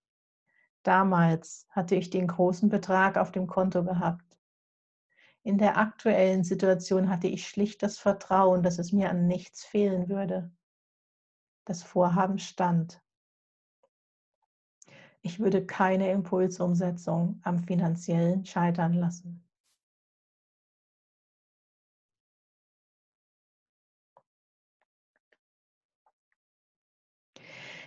Damals 0.84 1.66
hatte 1.70 1.96
ich 1.96 2.10
den 2.10 2.28
großen 2.28 2.68
Betrag 2.68 3.16
auf 3.16 3.32
dem 3.32 3.48
Konto 3.48 3.82
gehabt. 3.82 4.27
In 5.48 5.56
der 5.56 5.78
aktuellen 5.78 6.44
Situation 6.44 7.08
hatte 7.08 7.26
ich 7.26 7.48
schlicht 7.48 7.82
das 7.82 7.98
Vertrauen, 7.98 8.62
dass 8.62 8.78
es 8.78 8.92
mir 8.92 9.08
an 9.08 9.26
nichts 9.26 9.64
fehlen 9.64 10.10
würde. 10.10 10.52
Das 11.64 11.82
Vorhaben 11.82 12.38
stand. 12.38 13.00
Ich 15.22 15.40
würde 15.40 15.64
keine 15.64 16.12
Impulsumsetzung 16.12 17.40
am 17.44 17.60
finanziellen 17.60 18.44
scheitern 18.44 18.92
lassen. 18.92 19.42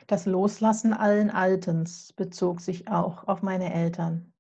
Das 0.08 0.26
Loslassen 0.26 0.94
allen 0.94 1.30
Altens 1.30 2.12
bezog 2.14 2.60
sich 2.60 2.88
auch 2.88 3.28
auf 3.28 3.44
meine 3.44 3.72
Eltern. 3.72 4.31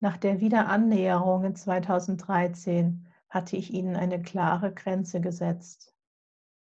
Nach 0.00 0.16
der 0.18 0.40
Wiederannäherung 0.40 1.44
in 1.44 1.56
2013 1.56 3.06
hatte 3.28 3.56
ich 3.56 3.72
ihnen 3.72 3.96
eine 3.96 4.20
klare 4.20 4.72
Grenze 4.72 5.20
gesetzt. 5.20 5.94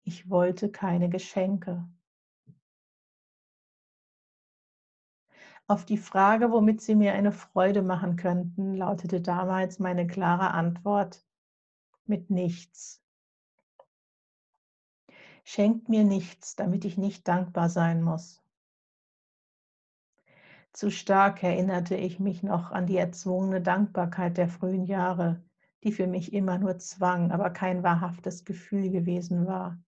Ich 0.03 0.29
wollte 0.29 0.71
keine 0.71 1.10
Geschenke. 1.10 1.88
Auf 5.67 5.86
die 5.86 5.97
Frage, 5.97 6.51
womit 6.51 6.81
sie 6.81 6.95
mir 6.95 7.13
eine 7.13 7.31
Freude 7.31 7.81
machen 7.81 8.15
könnten, 8.15 8.75
lautete 8.75 9.21
damals 9.21 9.79
meine 9.79 10.07
klare 10.07 10.51
Antwort 10.51 11.23
mit 12.05 12.29
nichts. 12.29 13.01
Schenkt 15.43 15.89
mir 15.89 16.03
nichts, 16.03 16.55
damit 16.55 16.86
ich 16.86 16.97
nicht 16.97 17.27
dankbar 17.27 17.69
sein 17.69 18.01
muss. 18.01 18.40
Zu 20.73 20.89
stark 20.89 21.43
erinnerte 21.43 21.95
ich 21.95 22.19
mich 22.19 22.43
noch 22.43 22.71
an 22.71 22.88
die 22.88 22.97
erzwungene 22.97 23.62
Dankbarkeit 23.62 24.38
der 24.38 24.47
frühen 24.47 24.86
Jahre, 24.86 25.43
die 25.84 25.91
für 25.91 26.07
mich 26.07 26.31
immer 26.34 26.57
nur 26.57 26.77
Zwang, 26.77 27.31
aber 27.31 27.49
kein 27.49 27.84
wahrhaftes 27.84 28.45
Gefühl 28.45 28.89
gewesen 28.89 29.47
war. 29.47 29.81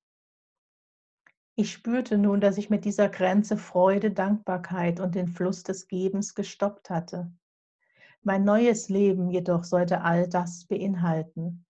Ich 1.55 1.71
spürte 1.71 2.17
nun, 2.17 2.41
dass 2.41 2.57
ich 2.57 2.69
mit 2.69 2.83
dieser 2.83 3.09
Grenze 3.09 3.57
Freude, 3.57 4.11
Dankbarkeit 4.11 4.99
und 4.99 5.13
den 5.13 5.27
Fluss 5.27 5.63
des 5.63 5.87
Gebens 5.87 6.33
gestoppt 6.33 6.89
hatte. 6.89 7.31
Mein 8.23 8.43
neues 8.43 8.89
Leben 8.89 9.29
jedoch 9.29 9.63
sollte 9.63 10.01
all 10.01 10.27
das 10.27 10.65
beinhalten. 10.65 11.65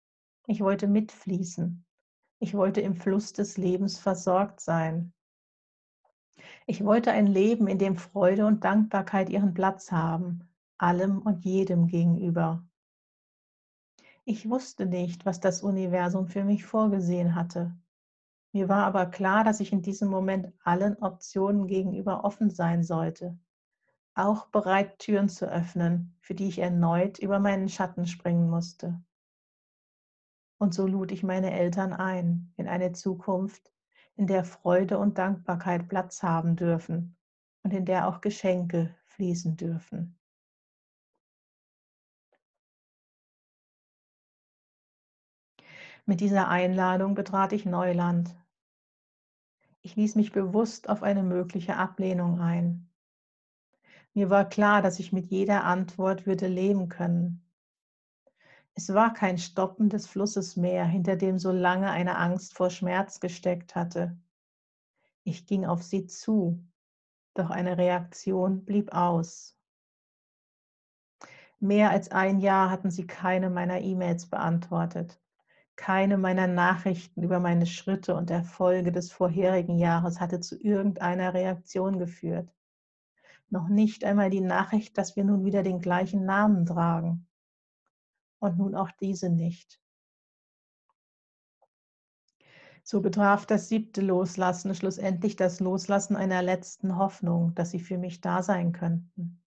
Ich 0.45 0.61
wollte 0.61 0.87
mitfließen. 0.87 1.83
Ich 2.39 2.53
wollte 2.53 2.81
im 2.81 2.95
Fluss 2.95 3.33
des 3.33 3.57
Lebens 3.57 3.97
versorgt 3.97 4.59
sein. 4.59 5.13
Ich 6.65 6.83
wollte 6.83 7.11
ein 7.11 7.27
Leben, 7.27 7.67
in 7.67 7.77
dem 7.77 7.97
Freude 7.97 8.45
und 8.45 8.63
Dankbarkeit 8.63 9.29
ihren 9.29 9.53
Platz 9.53 9.91
haben, 9.91 10.47
allem 10.77 11.19
und 11.19 11.45
jedem 11.45 11.87
gegenüber. 11.87 12.63
Ich 14.23 14.49
wusste 14.49 14.85
nicht, 14.85 15.25
was 15.25 15.39
das 15.39 15.63
Universum 15.63 16.27
für 16.27 16.43
mich 16.43 16.65
vorgesehen 16.65 17.35
hatte. 17.35 17.75
Mir 18.53 18.69
war 18.69 18.85
aber 18.85 19.05
klar, 19.05 19.43
dass 19.43 19.59
ich 19.59 19.71
in 19.71 19.81
diesem 19.81 20.09
Moment 20.09 20.51
allen 20.63 20.97
Optionen 20.97 21.67
gegenüber 21.67 22.23
offen 22.23 22.49
sein 22.49 22.83
sollte, 22.83 23.37
auch 24.13 24.47
bereit, 24.47 24.99
Türen 24.99 25.29
zu 25.29 25.45
öffnen, 25.49 26.15
für 26.19 26.35
die 26.35 26.47
ich 26.47 26.59
erneut 26.59 27.17
über 27.19 27.39
meinen 27.39 27.69
Schatten 27.69 28.05
springen 28.05 28.49
musste. 28.49 29.01
Und 30.57 30.73
so 30.73 30.85
lud 30.85 31.11
ich 31.11 31.23
meine 31.23 31.51
Eltern 31.51 31.93
ein 31.93 32.53
in 32.57 32.67
eine 32.67 32.91
Zukunft, 32.91 33.71
in 34.21 34.27
der 34.27 34.45
Freude 34.45 34.99
und 34.99 35.17
Dankbarkeit 35.17 35.89
Platz 35.89 36.21
haben 36.21 36.55
dürfen 36.55 37.17
und 37.63 37.73
in 37.73 37.85
der 37.85 38.07
auch 38.07 38.21
Geschenke 38.21 38.95
fließen 39.05 39.57
dürfen. 39.57 40.15
Mit 46.05 46.21
dieser 46.21 46.49
Einladung 46.49 47.15
betrat 47.15 47.51
ich 47.51 47.65
Neuland, 47.65 48.35
ich 49.81 49.95
ließ 49.95 50.13
mich 50.13 50.31
bewusst 50.31 50.87
auf 50.87 51.01
eine 51.01 51.23
mögliche 51.23 51.77
Ablehnung 51.77 52.39
ein. 52.39 52.91
Mir 54.13 54.29
war 54.29 54.47
klar, 54.47 54.83
dass 54.83 54.99
ich 54.99 55.11
mit 55.11 55.31
jeder 55.31 55.63
Antwort 55.63 56.27
würde 56.27 56.45
leben 56.45 56.89
können. 56.89 57.41
Es 58.73 58.93
war 58.93 59.13
kein 59.13 59.37
Stoppen 59.37 59.89
des 59.89 60.07
Flusses 60.07 60.55
mehr, 60.55 60.85
hinter 60.85 61.15
dem 61.15 61.37
so 61.37 61.51
lange 61.51 61.89
eine 61.89 62.17
Angst 62.17 62.55
vor 62.55 62.69
Schmerz 62.69 63.19
gesteckt 63.19 63.75
hatte. 63.75 64.17
Ich 65.23 65.45
ging 65.45 65.65
auf 65.65 65.83
sie 65.83 66.07
zu, 66.07 66.63
doch 67.33 67.49
eine 67.49 67.77
Reaktion 67.77 68.65
blieb 68.65 68.93
aus. 68.93 69.57
Mehr 71.59 71.91
als 71.91 72.09
ein 72.11 72.39
Jahr 72.39 72.71
hatten 72.71 72.89
sie 72.89 73.05
keine 73.05 73.49
meiner 73.49 73.81
E-Mails 73.81 74.25
beantwortet. 74.27 75.21
Keine 75.75 76.17
meiner 76.17 76.47
Nachrichten 76.47 77.23
über 77.23 77.39
meine 77.39 77.65
Schritte 77.65 78.15
und 78.15 78.31
Erfolge 78.31 78.91
des 78.91 79.11
vorherigen 79.11 79.77
Jahres 79.77 80.19
hatte 80.19 80.39
zu 80.39 80.59
irgendeiner 80.59 81.33
Reaktion 81.33 81.99
geführt. 81.99 82.51
Noch 83.49 83.67
nicht 83.67 84.03
einmal 84.03 84.29
die 84.29 84.41
Nachricht, 84.41 84.97
dass 84.97 85.15
wir 85.15 85.23
nun 85.23 85.45
wieder 85.45 85.61
den 85.61 85.81
gleichen 85.81 86.25
Namen 86.25 86.65
tragen. 86.65 87.27
Und 88.41 88.57
nun 88.57 88.75
auch 88.75 88.91
diese 88.99 89.29
nicht. 89.29 89.79
So 92.83 92.99
betraf 92.99 93.45
das 93.45 93.69
siebte 93.69 94.01
Loslassen 94.01 94.73
schlussendlich 94.75 95.35
das 95.35 95.59
Loslassen 95.59 96.15
einer 96.15 96.41
letzten 96.41 96.97
Hoffnung, 96.97 97.53
dass 97.55 97.69
sie 97.71 97.79
für 97.79 97.97
mich 97.97 98.19
da 98.19 98.41
sein 98.41 98.71
könnten. 98.71 99.41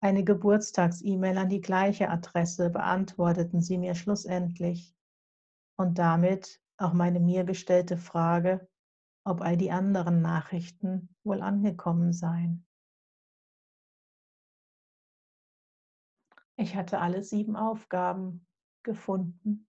Eine 0.00 0.22
Geburtstags-E-Mail 0.22 1.38
an 1.38 1.48
die 1.48 1.60
gleiche 1.60 2.10
Adresse 2.10 2.70
beantworteten 2.70 3.60
sie 3.60 3.78
mir 3.78 3.94
schlussendlich 3.94 4.94
und 5.76 5.98
damit 5.98 6.60
auch 6.76 6.92
meine 6.92 7.20
mir 7.20 7.44
gestellte 7.44 7.96
Frage, 7.96 8.68
ob 9.24 9.40
all 9.40 9.56
die 9.56 9.70
anderen 9.70 10.22
Nachrichten 10.22 11.08
wohl 11.24 11.40
angekommen 11.40 12.12
seien. 12.12 12.67
Ich 16.60 16.74
hatte 16.74 16.98
alle 17.00 17.22
sieben 17.22 17.54
Aufgaben 17.54 18.44
gefunden 18.82 19.68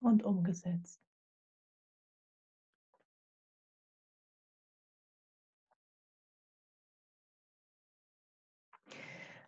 und 0.00 0.22
umgesetzt. 0.22 1.02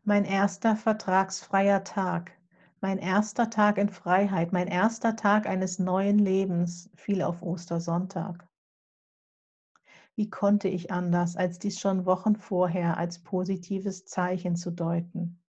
Mein 0.02 0.24
erster 0.24 0.74
vertragsfreier 0.74 1.84
Tag, 1.84 2.32
mein 2.80 2.98
erster 2.98 3.50
Tag 3.50 3.78
in 3.78 3.88
Freiheit, 3.88 4.52
mein 4.52 4.66
erster 4.66 5.14
Tag 5.14 5.46
eines 5.46 5.78
neuen 5.78 6.18
Lebens 6.18 6.90
fiel 6.96 7.22
auf 7.22 7.40
Ostersonntag. 7.42 8.48
Wie 10.16 10.28
konnte 10.28 10.66
ich 10.66 10.90
anders, 10.90 11.36
als 11.36 11.60
dies 11.60 11.78
schon 11.78 12.04
Wochen 12.04 12.34
vorher 12.34 12.96
als 12.96 13.22
positives 13.22 14.06
Zeichen 14.06 14.56
zu 14.56 14.72
deuten? 14.72 15.39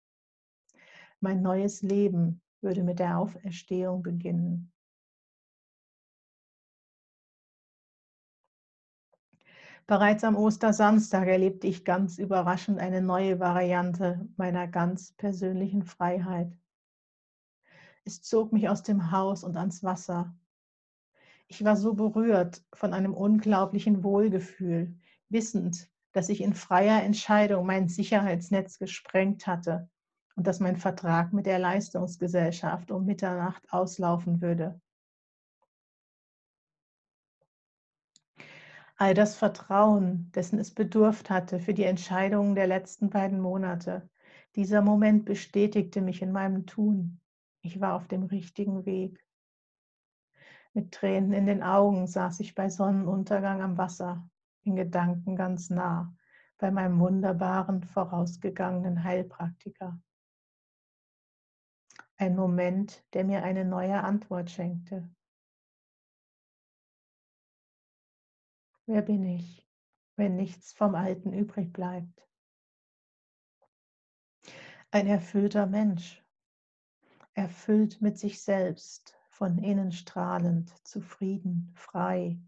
Mein 1.23 1.43
neues 1.43 1.83
Leben 1.83 2.41
würde 2.61 2.83
mit 2.83 2.97
der 2.97 3.19
Auferstehung 3.19 4.01
beginnen. 4.01 4.73
Bereits 9.85 10.23
am 10.23 10.35
Ostersamstag 10.35 11.27
erlebte 11.27 11.67
ich 11.67 11.85
ganz 11.85 12.17
überraschend 12.17 12.79
eine 12.79 13.03
neue 13.03 13.39
Variante 13.39 14.27
meiner 14.35 14.67
ganz 14.67 15.11
persönlichen 15.13 15.83
Freiheit. 15.83 16.57
Es 18.03 18.23
zog 18.23 18.51
mich 18.51 18.67
aus 18.67 18.81
dem 18.81 19.11
Haus 19.11 19.43
und 19.43 19.57
ans 19.57 19.83
Wasser. 19.83 20.35
Ich 21.45 21.63
war 21.63 21.75
so 21.75 21.93
berührt 21.93 22.63
von 22.73 22.95
einem 22.95 23.13
unglaublichen 23.13 24.03
Wohlgefühl, 24.03 24.97
wissend, 25.29 25.87
dass 26.13 26.29
ich 26.29 26.41
in 26.41 26.55
freier 26.55 27.03
Entscheidung 27.03 27.67
mein 27.67 27.89
Sicherheitsnetz 27.89 28.79
gesprengt 28.79 29.45
hatte 29.45 29.90
und 30.35 30.47
dass 30.47 30.59
mein 30.59 30.77
Vertrag 30.77 31.33
mit 31.33 31.45
der 31.45 31.59
Leistungsgesellschaft 31.59 32.91
um 32.91 33.05
Mitternacht 33.05 33.71
auslaufen 33.71 34.41
würde. 34.41 34.79
all 39.01 39.15
das 39.15 39.35
Vertrauen, 39.35 40.31
dessen 40.35 40.59
es 40.59 40.69
bedurft 40.69 41.31
hatte 41.31 41.59
für 41.59 41.73
die 41.73 41.85
Entscheidungen 41.85 42.53
der 42.53 42.67
letzten 42.67 43.09
beiden 43.09 43.41
Monate. 43.41 44.07
Dieser 44.55 44.83
Moment 44.83 45.25
bestätigte 45.25 46.01
mich 46.01 46.21
in 46.21 46.31
meinem 46.31 46.67
Tun. 46.67 47.19
Ich 47.63 47.81
war 47.81 47.95
auf 47.95 48.07
dem 48.07 48.21
richtigen 48.21 48.85
Weg. 48.85 49.25
Mit 50.73 50.91
Tränen 50.91 51.33
in 51.33 51.47
den 51.47 51.63
Augen 51.63 52.05
saß 52.05 52.41
ich 52.41 52.53
bei 52.53 52.69
Sonnenuntergang 52.69 53.63
am 53.63 53.75
Wasser, 53.75 54.29
in 54.65 54.75
Gedanken 54.75 55.35
ganz 55.35 55.71
nah, 55.71 56.13
bei 56.59 56.69
meinem 56.69 56.99
wunderbaren 56.99 57.83
vorausgegangenen 57.83 59.03
Heilpraktiker. 59.03 59.99
Ein 62.21 62.35
Moment, 62.35 63.03
der 63.13 63.23
mir 63.23 63.41
eine 63.41 63.65
neue 63.65 64.03
Antwort 64.03 64.51
schenkte. 64.51 65.09
Wer 68.85 69.01
bin 69.01 69.25
ich, 69.25 69.67
wenn 70.17 70.35
nichts 70.35 70.71
vom 70.71 70.93
Alten 70.93 71.33
übrig 71.33 71.73
bleibt? 71.73 72.29
Ein 74.91 75.07
erfüllter 75.07 75.65
Mensch, 75.65 76.23
erfüllt 77.33 78.01
mit 78.01 78.19
sich 78.19 78.43
selbst, 78.43 79.17
von 79.31 79.57
innen 79.57 79.91
strahlend, 79.91 80.69
zufrieden, 80.85 81.71
frei. 81.73 82.39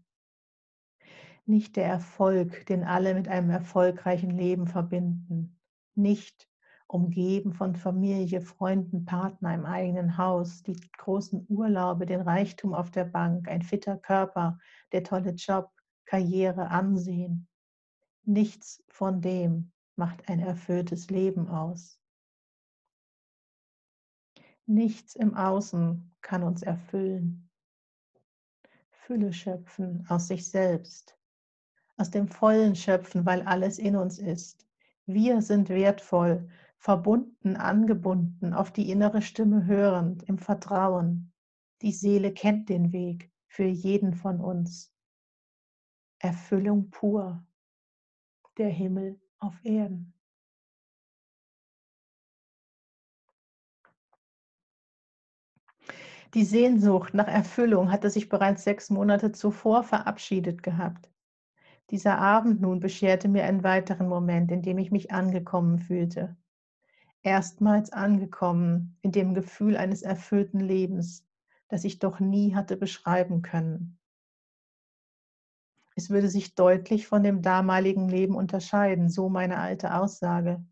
Nicht 1.46 1.74
der 1.74 1.86
Erfolg, 1.86 2.64
den 2.66 2.84
alle 2.84 3.12
mit 3.12 3.26
einem 3.26 3.50
erfolgreichen 3.50 4.30
Leben 4.30 4.68
verbinden. 4.68 5.60
Nicht 5.96 6.48
umgeben 6.86 7.52
von 7.52 7.74
Familie, 7.74 8.40
Freunden, 8.40 9.04
Partner 9.04 9.54
im 9.54 9.64
eigenen 9.64 10.16
Haus, 10.16 10.62
die 10.62 10.76
großen 10.98 11.46
Urlaube, 11.48 12.06
den 12.06 12.20
Reichtum 12.20 12.74
auf 12.74 12.90
der 12.90 13.04
Bank, 13.04 13.48
ein 13.48 13.62
fitter 13.62 13.96
Körper, 13.96 14.58
der 14.92 15.02
tolle 15.02 15.30
Job, 15.30 15.70
Karriere, 16.04 16.68
Ansehen. 16.68 17.48
Nichts 18.24 18.82
von 18.88 19.20
dem 19.20 19.72
macht 19.96 20.28
ein 20.28 20.40
erfülltes 20.40 21.10
Leben 21.10 21.48
aus. 21.48 22.00
Nichts 24.66 25.14
im 25.14 25.34
Außen 25.34 26.14
kann 26.22 26.42
uns 26.42 26.62
erfüllen. 26.62 27.50
Fülle 28.90 29.32
schöpfen 29.32 30.06
aus 30.08 30.28
sich 30.28 30.48
selbst, 30.48 31.18
aus 31.98 32.10
dem 32.10 32.28
Vollen 32.28 32.74
schöpfen, 32.74 33.26
weil 33.26 33.42
alles 33.42 33.78
in 33.78 33.96
uns 33.96 34.18
ist. 34.18 34.66
Wir 35.04 35.42
sind 35.42 35.68
wertvoll, 35.68 36.48
verbunden, 36.84 37.56
angebunden, 37.56 38.52
auf 38.52 38.70
die 38.70 38.90
innere 38.90 39.22
Stimme 39.22 39.64
hörend, 39.64 40.22
im 40.24 40.36
Vertrauen. 40.36 41.32
Die 41.80 41.92
Seele 41.92 42.30
kennt 42.30 42.68
den 42.68 42.92
Weg 42.92 43.32
für 43.46 43.64
jeden 43.64 44.12
von 44.12 44.38
uns. 44.38 44.94
Erfüllung 46.18 46.90
pur, 46.90 47.42
der 48.58 48.68
Himmel 48.68 49.18
auf 49.38 49.54
Erden. 49.64 50.12
Die 56.34 56.44
Sehnsucht 56.44 57.14
nach 57.14 57.28
Erfüllung 57.28 57.90
hatte 57.90 58.10
sich 58.10 58.28
bereits 58.28 58.62
sechs 58.62 58.90
Monate 58.90 59.32
zuvor 59.32 59.84
verabschiedet 59.84 60.62
gehabt. 60.62 61.10
Dieser 61.88 62.18
Abend 62.18 62.60
nun 62.60 62.78
bescherte 62.78 63.28
mir 63.28 63.44
einen 63.44 63.64
weiteren 63.64 64.06
Moment, 64.06 64.52
in 64.52 64.60
dem 64.60 64.76
ich 64.76 64.90
mich 64.90 65.12
angekommen 65.12 65.78
fühlte. 65.78 66.36
Erstmals 67.24 67.90
angekommen 67.90 68.98
in 69.00 69.10
dem 69.10 69.32
Gefühl 69.32 69.78
eines 69.78 70.02
erfüllten 70.02 70.60
Lebens, 70.60 71.26
das 71.68 71.84
ich 71.84 71.98
doch 71.98 72.20
nie 72.20 72.54
hatte 72.54 72.76
beschreiben 72.76 73.40
können. 73.40 73.98
Es 75.96 76.10
würde 76.10 76.28
sich 76.28 76.54
deutlich 76.54 77.06
von 77.06 77.22
dem 77.22 77.40
damaligen 77.40 78.10
Leben 78.10 78.34
unterscheiden, 78.34 79.08
so 79.08 79.30
meine 79.30 79.58
alte 79.58 79.94
Aussage. 79.94 80.62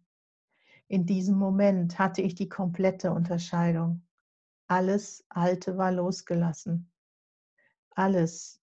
In 0.89 1.07
diesem 1.07 1.39
Moment 1.39 1.99
hatte 1.99 2.21
ich 2.21 2.35
die 2.35 2.51
komplette 2.51 3.13
Unterscheidung. 3.13 4.03
Alles 4.67 5.25
Alte 5.31 5.79
war 5.79 5.91
losgelassen. 5.91 6.93
Alles, 7.95 8.61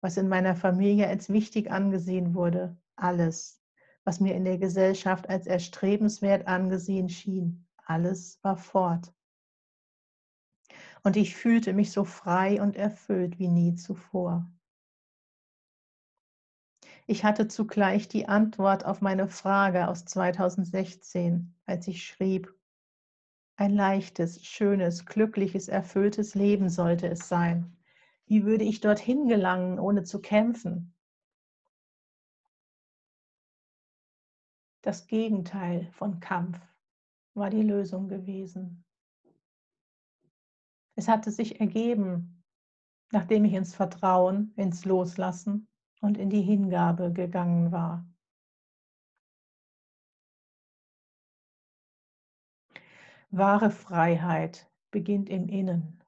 was 0.00 0.16
in 0.16 0.28
meiner 0.28 0.56
Familie 0.56 1.06
als 1.06 1.28
wichtig 1.28 1.70
angesehen 1.70 2.34
wurde, 2.34 2.76
alles, 2.96 3.59
was 4.04 4.20
mir 4.20 4.34
in 4.34 4.44
der 4.44 4.58
Gesellschaft 4.58 5.28
als 5.28 5.46
erstrebenswert 5.46 6.46
angesehen 6.46 7.08
schien, 7.08 7.66
alles 7.84 8.38
war 8.42 8.56
fort. 8.56 9.12
Und 11.02 11.16
ich 11.16 11.36
fühlte 11.36 11.72
mich 11.72 11.92
so 11.92 12.04
frei 12.04 12.60
und 12.60 12.76
erfüllt 12.76 13.38
wie 13.38 13.48
nie 13.48 13.74
zuvor. 13.74 14.50
Ich 17.06 17.24
hatte 17.24 17.48
zugleich 17.48 18.08
die 18.08 18.28
Antwort 18.28 18.84
auf 18.84 19.00
meine 19.00 19.26
Frage 19.26 19.88
aus 19.88 20.04
2016, 20.04 21.54
als 21.66 21.88
ich 21.88 22.04
schrieb, 22.04 22.54
ein 23.56 23.74
leichtes, 23.74 24.44
schönes, 24.44 25.04
glückliches, 25.04 25.68
erfülltes 25.68 26.34
Leben 26.34 26.70
sollte 26.70 27.08
es 27.08 27.28
sein. 27.28 27.76
Wie 28.26 28.44
würde 28.44 28.64
ich 28.64 28.80
dorthin 28.80 29.28
gelangen, 29.28 29.78
ohne 29.78 30.04
zu 30.04 30.20
kämpfen? 30.22 30.94
Das 34.82 35.06
Gegenteil 35.06 35.90
von 35.92 36.20
Kampf 36.20 36.58
war 37.34 37.50
die 37.50 37.62
Lösung 37.62 38.08
gewesen. 38.08 38.84
Es 40.94 41.06
hatte 41.06 41.30
sich 41.30 41.60
ergeben, 41.60 42.42
nachdem 43.12 43.44
ich 43.44 43.52
ins 43.52 43.74
Vertrauen, 43.74 44.54
ins 44.56 44.84
Loslassen 44.84 45.68
und 46.00 46.16
in 46.16 46.30
die 46.30 46.42
Hingabe 46.42 47.12
gegangen 47.12 47.72
war. 47.72 48.06
Wahre 53.30 53.70
Freiheit 53.70 54.70
beginnt 54.90 55.28
im 55.28 55.48
Innen. 55.48 56.02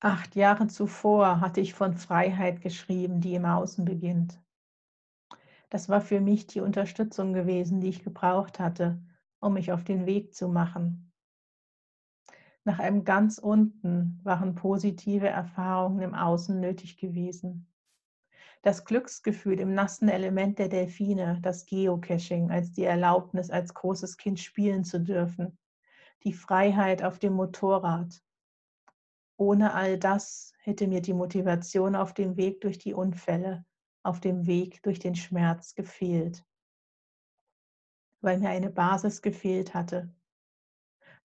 Acht 0.00 0.36
Jahre 0.36 0.68
zuvor 0.68 1.40
hatte 1.40 1.60
ich 1.60 1.74
von 1.74 1.94
Freiheit 1.94 2.60
geschrieben, 2.60 3.20
die 3.20 3.34
im 3.34 3.46
Außen 3.46 3.84
beginnt. 3.84 4.43
Das 5.74 5.88
war 5.88 6.00
für 6.00 6.20
mich 6.20 6.46
die 6.46 6.60
Unterstützung 6.60 7.32
gewesen, 7.32 7.80
die 7.80 7.88
ich 7.88 8.04
gebraucht 8.04 8.60
hatte, 8.60 9.02
um 9.40 9.54
mich 9.54 9.72
auf 9.72 9.82
den 9.82 10.06
Weg 10.06 10.32
zu 10.32 10.46
machen. 10.46 11.12
Nach 12.62 12.78
einem 12.78 13.02
ganz 13.02 13.38
unten 13.38 14.20
waren 14.22 14.54
positive 14.54 15.26
Erfahrungen 15.26 16.02
im 16.02 16.14
Außen 16.14 16.60
nötig 16.60 16.96
gewesen 16.96 17.66
das 18.62 18.84
Glücksgefühl 18.84 19.58
im 19.58 19.74
nassen 19.74 20.08
Element 20.08 20.60
der 20.60 20.68
Delfine, 20.68 21.40
das 21.42 21.66
Geocaching 21.66 22.52
als 22.52 22.70
die 22.70 22.84
Erlaubnis, 22.84 23.50
als 23.50 23.74
großes 23.74 24.16
Kind 24.16 24.38
spielen 24.38 24.84
zu 24.84 25.00
dürfen, 25.00 25.58
die 26.22 26.32
Freiheit 26.32 27.02
auf 27.02 27.18
dem 27.18 27.32
Motorrad. 27.32 28.22
Ohne 29.36 29.74
all 29.74 29.98
das 29.98 30.54
hätte 30.62 30.86
mir 30.86 31.02
die 31.02 31.14
Motivation 31.14 31.96
auf 31.96 32.14
dem 32.14 32.36
Weg 32.36 32.60
durch 32.60 32.78
die 32.78 32.94
Unfälle, 32.94 33.66
auf 34.04 34.20
dem 34.20 34.46
Weg 34.46 34.82
durch 34.82 35.00
den 35.00 35.16
Schmerz 35.16 35.74
gefehlt, 35.74 36.44
weil 38.20 38.38
mir 38.38 38.50
eine 38.50 38.70
Basis 38.70 39.22
gefehlt 39.22 39.74
hatte, 39.74 40.14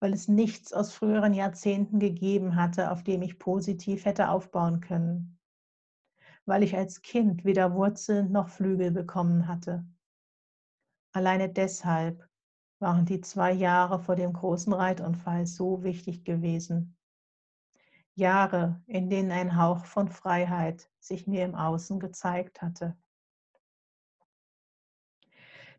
weil 0.00 0.12
es 0.12 0.26
nichts 0.26 0.72
aus 0.72 0.92
früheren 0.92 1.34
Jahrzehnten 1.34 2.00
gegeben 2.00 2.56
hatte, 2.56 2.90
auf 2.90 3.04
dem 3.04 3.22
ich 3.22 3.38
positiv 3.38 4.04
hätte 4.04 4.30
aufbauen 4.30 4.80
können 4.80 5.40
weil 6.50 6.64
ich 6.64 6.76
als 6.76 7.02
Kind 7.02 7.44
weder 7.44 7.74
Wurzeln 7.74 8.32
noch 8.32 8.48
Flügel 8.48 8.90
bekommen 8.90 9.46
hatte. 9.46 9.86
Alleine 11.12 11.48
deshalb 11.48 12.28
waren 12.80 13.04
die 13.04 13.20
zwei 13.20 13.52
Jahre 13.52 14.00
vor 14.00 14.16
dem 14.16 14.32
großen 14.32 14.72
Reitunfall 14.72 15.46
so 15.46 15.82
wichtig 15.84 16.24
gewesen. 16.24 16.96
Jahre, 18.20 18.80
in 18.86 19.10
denen 19.10 19.32
ein 19.32 19.56
Hauch 19.56 19.84
von 19.84 20.08
Freiheit 20.08 20.88
sich 21.00 21.26
mir 21.26 21.44
im 21.44 21.56
Außen 21.56 21.98
gezeigt 21.98 22.62
hatte. 22.62 22.96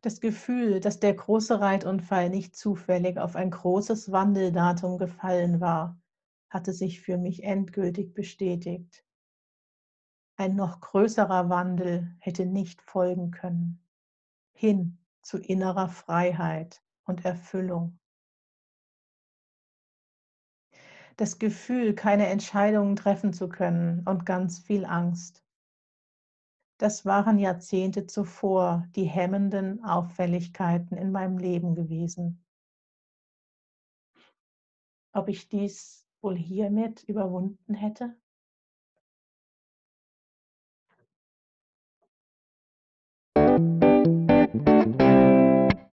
Das 0.01 0.19
Gefühl, 0.19 0.79
dass 0.79 0.99
der 0.99 1.13
große 1.13 1.61
Reitunfall 1.61 2.29
nicht 2.29 2.55
zufällig 2.55 3.19
auf 3.19 3.35
ein 3.35 3.51
großes 3.51 4.11
Wandeldatum 4.11 4.97
gefallen 4.97 5.61
war, 5.61 6.01
hatte 6.49 6.73
sich 6.73 7.01
für 7.01 7.17
mich 7.17 7.43
endgültig 7.43 8.13
bestätigt. 8.13 9.05
Ein 10.35 10.55
noch 10.55 10.81
größerer 10.81 11.49
Wandel 11.49 12.15
hätte 12.19 12.47
nicht 12.47 12.81
folgen 12.81 13.29
können, 13.29 13.87
hin 14.53 14.97
zu 15.21 15.37
innerer 15.37 15.87
Freiheit 15.87 16.81
und 17.05 17.23
Erfüllung. 17.23 18.00
Das 21.21 21.37
Gefühl, 21.37 21.93
keine 21.93 22.25
Entscheidungen 22.29 22.95
treffen 22.95 23.31
zu 23.31 23.47
können 23.47 24.01
und 24.07 24.25
ganz 24.25 24.57
viel 24.57 24.85
Angst. 24.85 25.45
Das 26.79 27.05
waren 27.05 27.37
Jahrzehnte 27.37 28.07
zuvor 28.07 28.87
die 28.95 29.03
hemmenden 29.03 29.83
Auffälligkeiten 29.83 30.97
in 30.97 31.11
meinem 31.11 31.37
Leben 31.37 31.75
gewesen. 31.75 32.43
Ob 35.13 35.29
ich 35.29 35.47
dies 35.47 36.07
wohl 36.23 36.35
hiermit 36.35 37.03
überwunden 37.03 37.75
hätte? 37.75 38.19